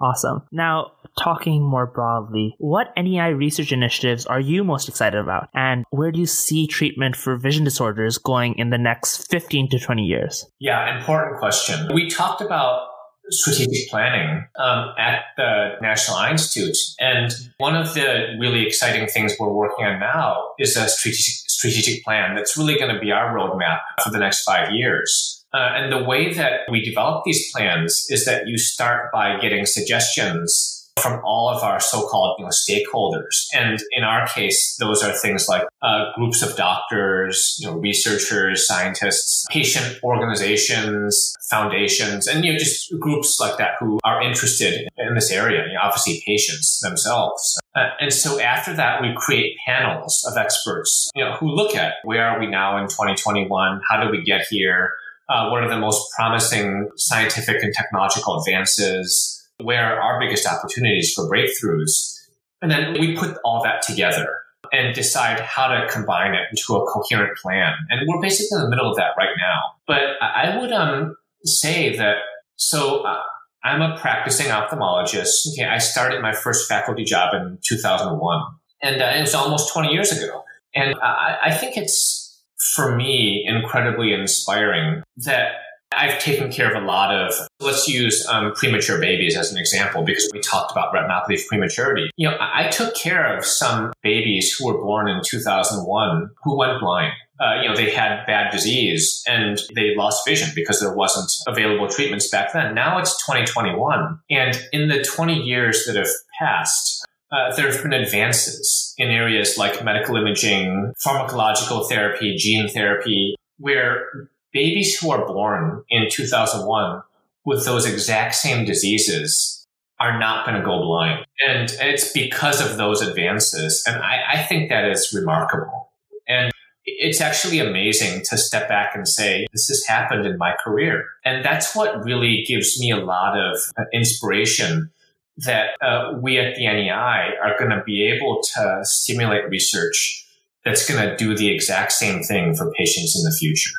Awesome. 0.00 0.42
Now, 0.52 0.92
talking 1.22 1.62
more 1.62 1.86
broadly, 1.86 2.54
what 2.58 2.88
NEI 2.96 3.28
research 3.28 3.72
initiatives 3.72 4.26
are 4.26 4.40
you 4.40 4.64
most 4.64 4.88
excited 4.88 5.18
about? 5.18 5.48
And 5.54 5.84
where 5.90 6.12
do 6.12 6.20
you 6.20 6.26
see 6.26 6.66
treatment 6.66 7.16
for 7.16 7.36
vision 7.36 7.64
disorders 7.64 8.18
going 8.18 8.54
in 8.56 8.70
the 8.70 8.78
next 8.78 9.30
15 9.30 9.70
to 9.70 9.78
20 9.78 10.02
years? 10.02 10.46
Yeah, 10.58 10.98
important 10.98 11.38
question. 11.38 11.88
We 11.94 12.08
talked 12.08 12.40
about 12.40 12.88
strategic 13.30 13.88
planning 13.90 14.46
um, 14.58 14.94
at 14.98 15.24
the 15.36 15.72
National 15.82 16.16
Eye 16.16 16.30
Institute. 16.30 16.76
And 16.98 17.32
one 17.58 17.76
of 17.76 17.94
the 17.94 18.36
really 18.38 18.66
exciting 18.66 19.06
things 19.08 19.34
we're 19.38 19.52
working 19.52 19.84
on 19.84 20.00
now 20.00 20.50
is 20.58 20.76
a 20.76 20.88
strategic, 20.88 21.34
strategic 21.48 22.04
plan 22.04 22.34
that's 22.34 22.56
really 22.56 22.78
going 22.78 22.94
to 22.94 23.00
be 23.00 23.12
our 23.12 23.34
roadmap 23.34 23.80
for 24.02 24.10
the 24.10 24.18
next 24.18 24.44
five 24.44 24.72
years. 24.72 25.44
Uh, 25.52 25.72
and 25.74 25.92
the 25.92 26.02
way 26.02 26.32
that 26.34 26.60
we 26.70 26.82
develop 26.82 27.24
these 27.24 27.50
plans 27.52 28.06
is 28.10 28.24
that 28.26 28.46
you 28.46 28.58
start 28.58 29.10
by 29.12 29.38
getting 29.40 29.64
suggestions 29.64 30.77
from 30.98 31.20
all 31.24 31.48
of 31.48 31.62
our 31.62 31.80
so-called 31.80 32.36
you 32.38 32.44
know, 32.44 32.50
stakeholders. 32.50 33.46
And 33.54 33.78
in 33.92 34.04
our 34.04 34.26
case, 34.26 34.76
those 34.78 35.02
are 35.02 35.12
things 35.12 35.48
like 35.48 35.62
uh, 35.82 36.06
groups 36.16 36.42
of 36.42 36.56
doctors, 36.56 37.56
you 37.60 37.66
know, 37.66 37.76
researchers, 37.76 38.66
scientists, 38.66 39.46
patient 39.50 39.98
organizations, 40.02 41.34
foundations, 41.48 42.26
and 42.26 42.44
you 42.44 42.52
know, 42.52 42.58
just 42.58 42.92
groups 42.98 43.38
like 43.40 43.58
that 43.58 43.72
who 43.80 43.98
are 44.04 44.22
interested 44.22 44.88
in 44.96 45.14
this 45.14 45.30
area. 45.30 45.64
You 45.66 45.74
know, 45.74 45.80
obviously, 45.82 46.22
patients 46.26 46.80
themselves. 46.80 47.58
Uh, 47.74 47.90
and 48.00 48.12
so 48.12 48.40
after 48.40 48.74
that, 48.74 49.00
we 49.00 49.14
create 49.16 49.56
panels 49.64 50.24
of 50.28 50.36
experts, 50.36 51.10
you 51.14 51.24
know, 51.24 51.34
who 51.34 51.48
look 51.48 51.74
at 51.74 51.94
where 52.04 52.26
are 52.26 52.40
we 52.40 52.46
now 52.46 52.76
in 52.78 52.88
2021? 52.88 53.80
How 53.88 54.02
did 54.02 54.10
we 54.10 54.22
get 54.24 54.46
here? 54.50 54.92
Uh, 55.28 55.50
what 55.50 55.62
are 55.62 55.68
the 55.68 55.78
most 55.78 56.10
promising 56.16 56.88
scientific 56.96 57.62
and 57.62 57.72
technological 57.72 58.40
advances? 58.40 59.37
Where 59.60 60.00
our 60.00 60.20
biggest 60.20 60.46
opportunities 60.46 61.12
for 61.14 61.24
breakthroughs? 61.24 62.14
And 62.62 62.70
then 62.70 62.92
we 62.94 63.16
put 63.16 63.36
all 63.44 63.62
that 63.62 63.82
together 63.82 64.28
and 64.72 64.94
decide 64.94 65.40
how 65.40 65.68
to 65.68 65.86
combine 65.88 66.34
it 66.34 66.42
into 66.50 66.76
a 66.76 66.86
coherent 66.86 67.38
plan. 67.38 67.74
And 67.90 68.00
we're 68.06 68.20
basically 68.20 68.56
in 68.56 68.64
the 68.64 68.70
middle 68.70 68.90
of 68.90 68.96
that 68.96 69.12
right 69.16 69.34
now. 69.38 69.60
But 69.86 70.20
I 70.20 70.58
would 70.58 70.72
um, 70.72 71.16
say 71.44 71.96
that 71.96 72.16
so 72.56 73.02
uh, 73.02 73.22
I'm 73.64 73.80
a 73.80 73.96
practicing 73.98 74.48
ophthalmologist. 74.48 75.52
Okay, 75.52 75.64
I 75.64 75.78
started 75.78 76.20
my 76.20 76.32
first 76.32 76.68
faculty 76.68 77.04
job 77.04 77.34
in 77.34 77.58
2001, 77.64 78.42
and 78.82 79.00
uh, 79.00 79.12
it 79.16 79.20
was 79.20 79.34
almost 79.34 79.72
20 79.72 79.92
years 79.92 80.12
ago. 80.12 80.42
And 80.74 80.94
I, 81.02 81.38
I 81.44 81.54
think 81.54 81.76
it's 81.76 82.42
for 82.74 82.96
me 82.96 83.44
incredibly 83.46 84.12
inspiring 84.12 85.02
that 85.18 85.52
I've 85.92 86.18
taken 86.20 86.52
care 86.52 86.74
of 86.74 86.82
a 86.82 86.86
lot 86.86 87.14
of, 87.14 87.32
let's 87.60 87.88
use 87.88 88.26
um, 88.26 88.52
premature 88.52 89.00
babies 89.00 89.36
as 89.36 89.50
an 89.50 89.58
example, 89.58 90.04
because 90.04 90.28
we 90.32 90.40
talked 90.40 90.70
about 90.70 90.92
retinopathy 90.94 91.40
of 91.40 91.46
prematurity. 91.48 92.10
You 92.16 92.30
know, 92.30 92.36
I, 92.36 92.66
I 92.66 92.68
took 92.68 92.94
care 92.94 93.36
of 93.36 93.44
some 93.44 93.92
babies 94.02 94.52
who 94.52 94.66
were 94.66 94.80
born 94.80 95.08
in 95.08 95.20
2001 95.24 96.30
who 96.44 96.58
went 96.58 96.80
blind. 96.80 97.12
Uh, 97.40 97.62
you 97.62 97.68
know, 97.68 97.76
they 97.76 97.90
had 97.90 98.26
bad 98.26 98.50
disease 98.50 99.22
and 99.28 99.60
they 99.74 99.94
lost 99.96 100.26
vision 100.26 100.50
because 100.54 100.80
there 100.80 100.92
wasn't 100.92 101.30
available 101.46 101.88
treatments 101.88 102.28
back 102.28 102.52
then. 102.52 102.74
Now 102.74 102.98
it's 102.98 103.24
2021. 103.24 104.18
And 104.30 104.60
in 104.72 104.88
the 104.88 105.02
20 105.04 105.34
years 105.34 105.84
that 105.86 105.96
have 105.96 106.08
passed, 106.38 107.06
uh, 107.30 107.54
there 107.54 107.70
have 107.70 107.82
been 107.82 107.92
advances 107.92 108.94
in 108.98 109.10
areas 109.10 109.56
like 109.56 109.84
medical 109.84 110.16
imaging, 110.16 110.92
pharmacological 111.06 111.88
therapy, 111.88 112.34
gene 112.36 112.68
therapy, 112.68 113.36
where 113.58 114.30
babies 114.52 114.98
who 114.98 115.10
are 115.10 115.26
born 115.26 115.84
in 115.90 116.08
2001 116.10 117.02
with 117.44 117.64
those 117.64 117.86
exact 117.86 118.34
same 118.34 118.64
diseases 118.64 119.66
are 120.00 120.18
not 120.18 120.46
going 120.46 120.58
to 120.58 120.64
go 120.64 120.80
blind. 120.80 121.26
And 121.46 121.70
it's 121.80 122.12
because 122.12 122.60
of 122.60 122.76
those 122.76 123.02
advances. 123.02 123.82
And 123.86 123.96
I, 123.96 124.22
I, 124.34 124.42
think 124.44 124.68
that 124.68 124.84
is 124.88 125.12
remarkable. 125.12 125.90
And 126.28 126.52
it's 126.84 127.20
actually 127.20 127.58
amazing 127.58 128.22
to 128.26 128.38
step 128.38 128.68
back 128.68 128.94
and 128.94 129.08
say, 129.08 129.46
this 129.52 129.68
has 129.68 129.84
happened 129.86 130.24
in 130.24 130.38
my 130.38 130.54
career. 130.62 131.04
And 131.24 131.44
that's 131.44 131.74
what 131.74 132.04
really 132.04 132.44
gives 132.46 132.78
me 132.80 132.92
a 132.92 132.96
lot 132.96 133.36
of 133.36 133.58
inspiration 133.92 134.90
that 135.38 135.70
uh, 135.80 136.12
we 136.20 136.38
at 136.38 136.56
the 136.56 136.66
NEI 136.66 137.34
are 137.42 137.58
going 137.58 137.70
to 137.70 137.82
be 137.84 138.06
able 138.08 138.40
to 138.54 138.80
stimulate 138.82 139.48
research 139.48 140.26
that's 140.64 140.88
going 140.88 141.08
to 141.08 141.16
do 141.16 141.36
the 141.36 141.52
exact 141.52 141.92
same 141.92 142.22
thing 142.22 142.54
for 142.54 142.72
patients 142.72 143.16
in 143.16 143.24
the 143.24 143.36
future. 143.36 143.70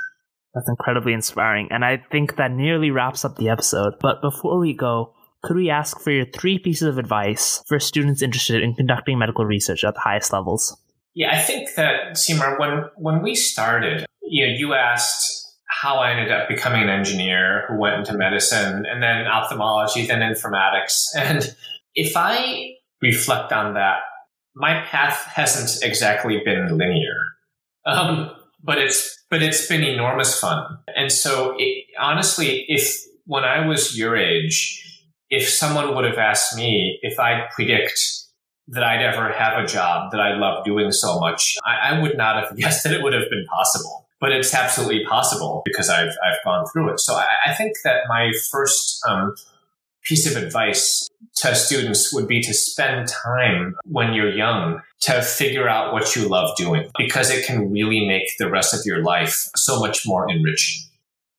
That's 0.54 0.70
incredibly 0.70 1.14
inspiring, 1.14 1.68
and 1.72 1.86
I 1.86 2.04
think 2.12 2.38
that 2.38 2.52
nearly 2.52 2.92
wraps 2.92 3.24
up 3.24 3.36
the 3.36 3.50
episode. 3.50 3.94
But 4.02 4.22
before 4.22 4.60
we 4.60 4.74
go, 4.74 5.14
could 5.44 5.56
we 5.56 5.70
ask 5.70 6.00
for 6.02 6.12
your 6.12 6.26
three 6.26 6.60
pieces 6.60 6.88
of 6.88 6.98
advice 6.98 7.64
for 7.68 7.80
students 7.80 8.22
interested 8.22 8.62
in 8.62 8.74
conducting 8.74 9.18
medical 9.20 9.46
research 9.46 9.84
at 9.84 9.94
the 9.94 10.00
highest 10.00 10.34
levels? 10.34 10.76
Yeah, 11.14 11.32
I 11.32 11.40
think 11.40 11.76
that 11.76 12.18
Seymour, 12.18 12.60
when 12.60 12.84
when 12.98 13.22
we 13.22 13.36
started, 13.36 14.06
you 14.24 14.46
know, 14.46 14.54
you 14.54 14.74
asked 14.74 15.40
how 15.70 15.98
I 15.98 16.12
ended 16.12 16.32
up 16.32 16.50
becoming 16.50 16.84
an 16.84 16.90
engineer 16.90 17.66
who 17.68 17.80
went 17.80 17.96
into 17.96 18.14
medicine 18.14 18.86
and 18.86 19.02
then 19.02 19.28
ophthalmology, 19.28 20.06
then 20.06 20.20
informatics. 20.20 21.06
And 21.16 21.56
if 21.96 22.16
I 22.16 22.74
reflect 23.02 23.54
on 23.54 23.76
that, 23.76 24.00
my 24.56 24.82
path 24.82 25.26
hasn't 25.26 25.84
exactly 25.84 26.42
been 26.44 26.78
linear. 26.78 27.16
Um, 27.86 28.32
but 28.63 28.78
it's 28.78 29.17
but 29.30 29.41
it's 29.41 29.67
been 29.67 29.84
enormous 29.84 30.39
fun. 30.39 30.80
And 30.95 31.12
so 31.12 31.56
it, 31.58 31.86
honestly, 32.00 32.65
if 32.67 33.04
when 33.26 33.43
I 33.43 33.65
was 33.65 33.98
your 33.98 34.15
age, 34.15 34.86
if 35.30 35.48
someone 35.48 35.95
would 35.95 36.06
have 36.06 36.17
asked 36.17 36.56
me 36.56 37.00
if 37.02 37.19
I'd 37.19 37.50
predict 37.52 38.00
that 38.67 38.84
I'd 38.84 39.02
ever 39.02 39.32
have 39.32 39.63
a 39.63 39.67
job 39.67 40.12
that 40.12 40.19
I 40.19 40.36
love 40.36 40.63
doing 40.63 40.91
so 40.91 41.19
much, 41.19 41.56
I, 41.65 41.91
I 41.91 42.02
would 42.02 42.17
not 42.17 42.43
have 42.43 42.58
guessed 42.58 42.84
that 42.84 42.93
it 42.93 43.04
would 43.04 43.13
have 43.13 43.30
been 43.30 43.45
possible. 43.45 44.08
But 44.19 44.34
it's 44.34 44.54
absolutely 44.54 45.06
possible 45.06 45.62
because 45.63 45.89
I've 45.89 46.10
I've 46.10 46.43
gone 46.43 46.65
through 46.74 46.93
it. 46.93 47.00
So 47.00 47.15
I, 47.15 47.26
I 47.48 47.54
think 47.54 47.78
that 47.86 48.02
my 48.10 48.34
first 48.52 49.00
um, 49.08 49.34
piece 50.10 50.26
of 50.30 50.41
advice 50.41 51.08
to 51.36 51.54
students 51.54 52.12
would 52.12 52.28
be 52.28 52.41
to 52.41 52.54
spend 52.54 53.08
time 53.08 53.76
when 53.86 54.13
you're 54.13 54.36
young 54.36 54.82
to 55.02 55.22
figure 55.22 55.69
out 55.69 55.93
what 55.93 56.15
you 56.15 56.28
love 56.28 56.50
doing 56.58 56.89
because 56.98 57.30
it 57.30 57.45
can 57.45 57.72
really 57.72 58.06
make 58.08 58.24
the 58.39 58.50
rest 58.50 58.74
of 58.74 58.82
your 58.86 59.04
life 59.04 59.50
so 59.56 59.80
much 59.80 60.06
more 60.06 60.30
enriching. 60.30 60.84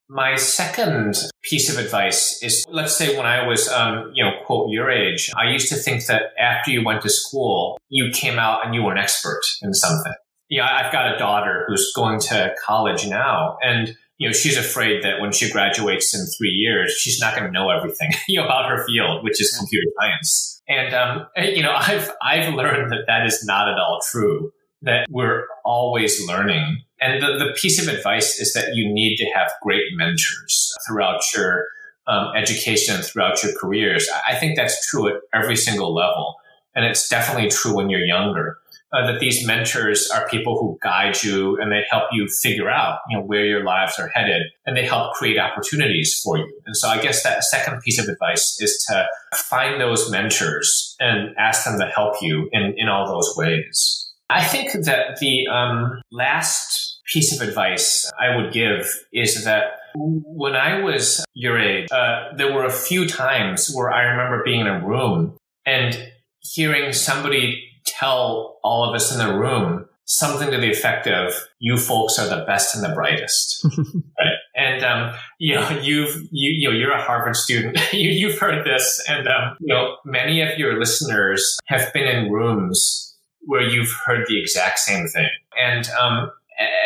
My 0.08 0.36
second 0.36 1.16
piece 1.42 1.68
of 1.68 1.84
advice 1.84 2.42
is 2.42 2.64
let's 2.68 2.96
say 2.96 3.16
when 3.16 3.26
I 3.26 3.46
was, 3.46 3.68
um, 3.68 4.10
you 4.14 4.24
know, 4.24 4.32
quote, 4.46 4.70
your 4.70 4.90
age, 4.90 5.30
I 5.36 5.50
used 5.50 5.68
to 5.68 5.76
think 5.76 6.06
that 6.06 6.22
after 6.38 6.70
you 6.70 6.84
went 6.84 7.02
to 7.02 7.10
school, 7.10 7.78
you 7.88 8.10
came 8.12 8.38
out 8.38 8.64
and 8.64 8.74
you 8.74 8.82
were 8.82 8.92
an 8.92 8.98
expert 8.98 9.42
in 9.62 9.74
something. 9.74 10.14
Yeah, 10.48 10.68
I've 10.68 10.92
got 10.92 11.14
a 11.14 11.18
daughter 11.18 11.64
who's 11.68 11.92
going 11.94 12.18
to 12.20 12.54
college 12.64 13.06
now 13.06 13.58
and 13.62 13.96
you 14.20 14.28
know, 14.28 14.32
she's 14.32 14.56
afraid 14.56 15.02
that 15.02 15.20
when 15.20 15.32
she 15.32 15.50
graduates 15.50 16.14
in 16.14 16.24
three 16.26 16.50
years, 16.50 16.92
she's 16.92 17.18
not 17.20 17.34
going 17.34 17.46
to 17.46 17.52
know 17.52 17.70
everything 17.70 18.10
you 18.28 18.38
know, 18.40 18.44
about 18.44 18.70
her 18.70 18.86
field, 18.86 19.24
which 19.24 19.40
is 19.40 19.56
computer 19.58 19.90
science. 19.98 20.62
And, 20.68 20.94
um, 20.94 21.26
you 21.36 21.62
know, 21.62 21.72
I've, 21.76 22.12
I've 22.22 22.54
learned 22.54 22.92
that 22.92 23.06
that 23.08 23.26
is 23.26 23.44
not 23.44 23.68
at 23.68 23.78
all 23.78 24.00
true, 24.12 24.52
that 24.82 25.08
we're 25.10 25.46
always 25.64 26.24
learning 26.24 26.84
and 27.00 27.22
the, 27.22 27.44
the 27.44 27.52
piece 27.56 27.80
of 27.80 27.92
advice 27.92 28.38
is 28.38 28.52
that 28.52 28.74
you 28.74 28.92
need 28.92 29.16
to 29.16 29.24
have 29.34 29.50
great 29.62 29.84
mentors 29.94 30.72
throughout 30.86 31.22
your 31.34 31.66
um, 32.06 32.32
education, 32.36 33.00
throughout 33.02 33.42
your 33.42 33.52
careers. 33.58 34.08
I 34.26 34.34
think 34.34 34.56
that's 34.56 34.88
true 34.88 35.08
at 35.08 35.14
every 35.32 35.56
single 35.56 35.94
level. 35.94 36.36
And 36.74 36.84
it's 36.84 37.08
definitely 37.08 37.48
true 37.48 37.74
when 37.74 37.88
you're 37.88 38.04
younger. 38.04 38.58
Uh, 38.92 39.06
that 39.06 39.20
these 39.20 39.46
mentors 39.46 40.10
are 40.10 40.28
people 40.28 40.58
who 40.58 40.76
guide 40.82 41.22
you 41.22 41.56
and 41.60 41.70
they 41.70 41.82
help 41.90 42.04
you 42.12 42.26
figure 42.26 42.68
out 42.68 42.98
you 43.08 43.16
know 43.16 43.22
where 43.22 43.44
your 43.44 43.62
lives 43.62 43.98
are 44.00 44.08
headed 44.08 44.42
and 44.66 44.76
they 44.76 44.84
help 44.84 45.14
create 45.14 45.38
opportunities 45.38 46.20
for 46.24 46.38
you. 46.38 46.60
And 46.66 46.76
so 46.76 46.88
i 46.88 47.00
guess 47.00 47.22
that 47.22 47.44
second 47.44 47.80
piece 47.82 48.00
of 48.00 48.08
advice 48.08 48.60
is 48.60 48.84
to 48.88 49.06
find 49.36 49.80
those 49.80 50.10
mentors 50.10 50.96
and 50.98 51.34
ask 51.38 51.64
them 51.64 51.78
to 51.78 51.86
help 51.86 52.16
you 52.20 52.48
in 52.52 52.74
in 52.76 52.88
all 52.88 53.06
those 53.06 53.32
ways. 53.36 54.10
I 54.28 54.44
think 54.44 54.72
that 54.84 55.18
the 55.20 55.46
um, 55.48 56.00
last 56.12 57.00
piece 57.12 57.34
of 57.34 57.46
advice 57.46 58.10
I 58.18 58.36
would 58.36 58.52
give 58.52 58.88
is 59.12 59.44
that 59.44 59.64
when 59.94 60.54
I 60.54 60.80
was 60.80 61.24
your 61.34 61.58
age, 61.58 61.88
uh, 61.90 62.34
there 62.36 62.52
were 62.52 62.64
a 62.64 62.72
few 62.72 63.08
times 63.08 63.72
where 63.74 63.90
I 63.90 64.02
remember 64.02 64.42
being 64.44 64.60
in 64.60 64.68
a 64.68 64.86
room 64.86 65.36
and 65.66 66.10
hearing 66.40 66.92
somebody 66.92 67.69
tell 67.98 68.58
all 68.62 68.88
of 68.88 68.94
us 68.94 69.12
in 69.12 69.18
the 69.18 69.38
room 69.38 69.86
something 70.04 70.50
to 70.50 70.58
the 70.58 70.70
effect 70.70 71.06
of 71.06 71.32
"You 71.58 71.76
folks 71.76 72.18
are 72.18 72.28
the 72.28 72.44
best 72.44 72.74
and 72.74 72.84
the 72.84 72.94
brightest." 72.94 73.64
right? 74.18 74.34
And 74.56 74.84
um, 74.84 75.14
you 75.38 75.54
know, 75.54 75.68
you've 75.82 76.14
you, 76.30 76.50
you 76.52 76.68
know, 76.68 76.76
you're 76.76 76.92
a 76.92 77.02
Harvard 77.02 77.36
student. 77.36 77.78
you, 77.92 78.10
you've 78.10 78.38
heard 78.38 78.64
this, 78.64 79.02
and 79.08 79.26
um, 79.28 79.56
you 79.60 79.72
know, 79.72 79.96
many 80.04 80.42
of 80.42 80.58
your 80.58 80.78
listeners 80.78 81.58
have 81.66 81.92
been 81.92 82.06
in 82.06 82.30
rooms 82.30 83.16
where 83.42 83.62
you've 83.62 83.92
heard 84.06 84.26
the 84.28 84.38
exact 84.40 84.78
same 84.78 85.06
thing. 85.06 85.28
And 85.58 85.88
um, 85.90 86.30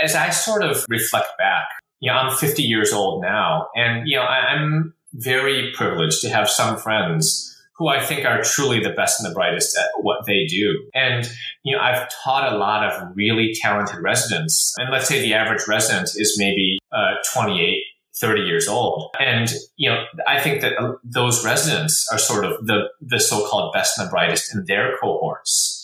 as 0.03 0.15
I 0.15 0.31
sort 0.31 0.63
of 0.63 0.85
reflect 0.89 1.37
back, 1.37 1.67
you 2.01 2.11
know, 2.11 2.17
I'm 2.17 2.37
50 2.37 2.63
years 2.63 2.93
old 2.93 3.23
now, 3.23 3.69
and 3.75 4.07
you 4.07 4.17
know, 4.17 4.23
I'm 4.23 4.95
very 5.15 5.73
privileged 5.77 6.21
to 6.23 6.29
have 6.29 6.49
some 6.49 6.77
friends 6.77 7.54
who 7.77 7.89
I 7.89 8.05
think 8.05 8.25
are 8.25 8.43
truly 8.43 8.81
the 8.81 8.91
best 8.91 9.21
and 9.21 9.31
the 9.31 9.35
brightest 9.35 9.77
at 9.77 9.87
what 10.03 10.27
they 10.27 10.47
do. 10.47 10.89
And, 10.95 11.29
you 11.65 11.77
know, 11.77 11.83
I've 11.83 12.09
taught 12.23 12.53
a 12.53 12.57
lot 12.57 12.85
of 12.85 13.17
really 13.17 13.53
talented 13.61 14.01
residents. 14.01 14.75
And 14.79 14.91
let's 14.91 15.09
say 15.09 15.21
the 15.21 15.35
average 15.35 15.67
resident 15.67 16.11
is 16.15 16.37
maybe 16.39 16.79
uh, 16.93 17.15
28, 17.33 17.83
30 18.21 18.43
years 18.43 18.69
old. 18.69 19.15
And, 19.19 19.53
you 19.77 19.91
know, 19.91 20.05
I 20.27 20.41
think 20.41 20.61
that 20.61 20.75
uh, 20.79 20.93
those 21.03 21.45
residents 21.45 22.07
are 22.13 22.19
sort 22.19 22.45
of 22.45 22.65
the, 22.65 22.89
the 23.01 23.19
so-called 23.19 23.73
best 23.73 23.99
and 23.99 24.07
the 24.07 24.11
brightest 24.11 24.55
in 24.55 24.65
their 24.67 24.97
cohorts. 25.01 25.81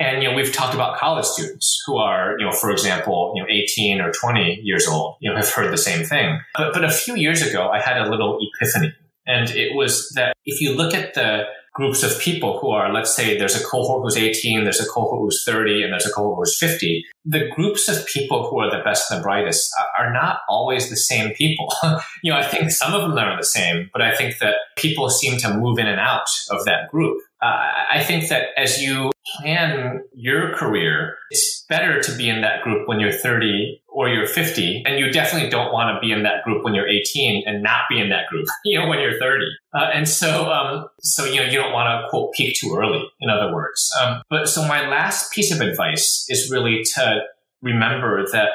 And, 0.00 0.22
you 0.22 0.30
know, 0.30 0.34
we've 0.34 0.52
talked 0.52 0.74
about 0.74 0.98
college 0.98 1.26
students 1.26 1.80
who 1.86 1.98
are, 1.98 2.34
you 2.38 2.46
know, 2.46 2.52
for 2.52 2.70
example, 2.70 3.34
you 3.36 3.42
know, 3.42 3.48
18 3.50 4.00
or 4.00 4.10
20 4.10 4.60
years 4.62 4.88
old, 4.88 5.16
you 5.20 5.30
know, 5.30 5.36
have 5.36 5.50
heard 5.50 5.70
the 5.70 5.78
same 5.78 6.06
thing. 6.06 6.40
But, 6.54 6.72
but 6.72 6.84
a 6.84 6.90
few 6.90 7.16
years 7.16 7.42
ago, 7.42 7.68
I 7.68 7.80
had 7.80 7.98
a 7.98 8.08
little 8.10 8.38
epiphany. 8.40 8.94
And 9.26 9.50
it 9.50 9.74
was 9.74 10.10
that 10.14 10.34
if 10.44 10.60
you 10.60 10.74
look 10.74 10.94
at 10.94 11.14
the 11.14 11.44
groups 11.74 12.02
of 12.02 12.18
people 12.20 12.58
who 12.58 12.70
are, 12.70 12.92
let's 12.92 13.14
say 13.14 13.38
there's 13.38 13.54
a 13.54 13.64
cohort 13.64 14.02
who's 14.02 14.16
18, 14.16 14.64
there's 14.64 14.80
a 14.80 14.88
cohort 14.88 15.20
who's 15.20 15.44
30, 15.44 15.82
and 15.82 15.92
there's 15.92 16.06
a 16.06 16.10
cohort 16.10 16.38
who's 16.38 16.58
50, 16.58 17.04
the 17.24 17.48
groups 17.54 17.88
of 17.88 18.06
people 18.06 18.48
who 18.48 18.58
are 18.58 18.70
the 18.70 18.82
best 18.82 19.10
and 19.10 19.20
the 19.20 19.22
brightest 19.22 19.70
are 19.98 20.12
not 20.12 20.40
always 20.48 20.90
the 20.90 20.96
same 20.96 21.32
people. 21.34 21.72
you 22.22 22.32
know, 22.32 22.38
I 22.38 22.44
think 22.44 22.70
some 22.70 22.92
of 22.92 23.02
them 23.02 23.18
are 23.18 23.36
the 23.36 23.44
same, 23.44 23.88
but 23.92 24.02
I 24.02 24.14
think 24.14 24.38
that 24.38 24.56
people 24.76 25.08
seem 25.10 25.38
to 25.38 25.54
move 25.54 25.78
in 25.78 25.86
and 25.86 26.00
out 26.00 26.26
of 26.50 26.64
that 26.64 26.88
group. 26.90 27.18
Uh, 27.42 27.68
I 27.92 28.02
think 28.02 28.28
that 28.28 28.48
as 28.56 28.82
you 28.82 29.10
plan 29.38 30.02
your 30.14 30.54
career, 30.54 31.16
it's 31.30 31.64
better 31.68 32.02
to 32.02 32.16
be 32.16 32.28
in 32.28 32.40
that 32.42 32.62
group 32.62 32.88
when 32.88 33.00
you're 33.00 33.12
30 33.12 33.80
or 33.92 34.08
you're 34.08 34.26
50. 34.26 34.82
And 34.86 34.98
you 34.98 35.10
definitely 35.10 35.50
don't 35.50 35.72
want 35.72 35.94
to 35.94 36.00
be 36.06 36.12
in 36.12 36.22
that 36.22 36.44
group 36.44 36.64
when 36.64 36.74
you're 36.74 36.86
18 36.86 37.44
and 37.46 37.62
not 37.62 37.82
be 37.90 38.00
in 38.00 38.08
that 38.10 38.26
group, 38.28 38.46
you 38.64 38.78
know, 38.78 38.88
when 38.88 39.00
you're 39.00 39.18
30. 39.18 39.44
Uh, 39.74 39.90
and 39.92 40.08
so, 40.08 40.50
um, 40.50 40.88
so, 41.00 41.24
you 41.24 41.36
know, 41.36 41.46
you 41.46 41.58
don't 41.58 41.72
want 41.72 41.88
to 41.88 42.08
quote 42.08 42.32
peak 42.34 42.56
too 42.60 42.74
early, 42.76 43.04
in 43.20 43.30
other 43.30 43.52
words. 43.52 43.90
Um, 44.00 44.22
but 44.30 44.48
so 44.48 44.66
my 44.66 44.88
last 44.88 45.32
piece 45.32 45.52
of 45.52 45.60
advice 45.60 46.26
is 46.28 46.50
really 46.50 46.82
to 46.94 47.20
remember 47.62 48.26
that 48.32 48.50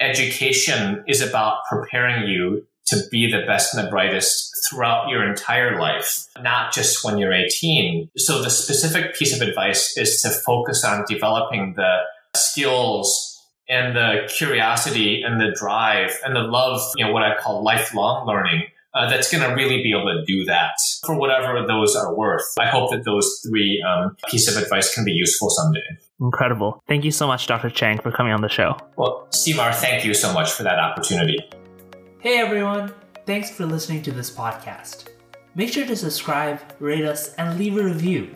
education 0.00 1.04
is 1.06 1.20
about 1.20 1.58
preparing 1.68 2.28
you 2.28 2.64
to 2.86 3.02
be 3.10 3.30
the 3.30 3.44
best 3.46 3.74
and 3.74 3.86
the 3.86 3.90
brightest 3.90 4.50
throughout 4.68 5.08
your 5.08 5.28
entire 5.28 5.78
life, 5.78 6.26
not 6.40 6.72
just 6.72 7.04
when 7.04 7.18
you're 7.18 7.32
18. 7.32 8.10
So 8.16 8.42
the 8.42 8.50
specific 8.50 9.14
piece 9.14 9.38
of 9.38 9.46
advice 9.46 9.96
is 9.98 10.22
to 10.22 10.30
focus 10.30 10.84
on 10.84 11.04
developing 11.06 11.74
the 11.76 11.98
skills 12.34 13.37
and 13.68 13.94
the 13.94 14.28
curiosity 14.34 15.22
and 15.22 15.40
the 15.40 15.54
drive 15.58 16.18
and 16.24 16.34
the 16.34 16.40
love, 16.40 16.80
you 16.96 17.04
know, 17.04 17.12
what 17.12 17.22
I 17.22 17.36
call 17.38 17.62
lifelong 17.62 18.26
learning. 18.26 18.64
Uh, 18.94 19.08
that's 19.08 19.30
going 19.30 19.46
to 19.46 19.54
really 19.54 19.82
be 19.82 19.90
able 19.90 20.06
to 20.06 20.24
do 20.26 20.44
that 20.46 20.72
for 21.04 21.14
whatever 21.14 21.64
those 21.66 21.94
are 21.94 22.16
worth. 22.16 22.42
I 22.58 22.66
hope 22.66 22.90
that 22.90 23.04
those 23.04 23.40
three 23.46 23.84
um, 23.86 24.16
pieces 24.28 24.56
of 24.56 24.62
advice 24.62 24.92
can 24.94 25.04
be 25.04 25.12
useful 25.12 25.50
someday. 25.50 25.82
Incredible. 26.20 26.82
Thank 26.88 27.04
you 27.04 27.10
so 27.10 27.26
much, 27.26 27.46
Dr. 27.46 27.68
Chiang, 27.68 28.00
for 28.00 28.10
coming 28.10 28.32
on 28.32 28.40
the 28.40 28.48
show. 28.48 28.76
Well, 28.96 29.28
Seymour, 29.30 29.72
thank 29.74 30.04
you 30.04 30.14
so 30.14 30.32
much 30.32 30.50
for 30.50 30.62
that 30.62 30.78
opportunity. 30.78 31.38
Hey 32.20 32.38
everyone, 32.38 32.92
thanks 33.26 33.50
for 33.50 33.66
listening 33.66 34.02
to 34.02 34.10
this 34.10 34.30
podcast. 34.30 35.08
Make 35.54 35.72
sure 35.72 35.86
to 35.86 35.94
subscribe, 35.94 36.58
rate 36.80 37.04
us, 37.04 37.34
and 37.34 37.58
leave 37.58 37.76
a 37.76 37.84
review. 37.84 38.34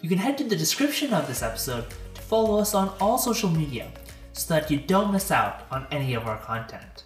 You 0.00 0.08
can 0.08 0.18
head 0.18 0.38
to 0.38 0.44
the 0.44 0.56
description 0.56 1.12
of 1.12 1.28
this 1.28 1.42
episode 1.42 1.84
to 2.14 2.20
follow 2.22 2.58
us 2.58 2.74
on 2.74 2.88
all 3.00 3.18
social 3.18 3.50
media 3.50 3.92
so 4.40 4.54
that 4.54 4.70
you 4.70 4.78
don't 4.78 5.12
miss 5.12 5.30
out 5.30 5.66
on 5.70 5.86
any 5.90 6.14
of 6.14 6.26
our 6.26 6.38
content. 6.38 7.04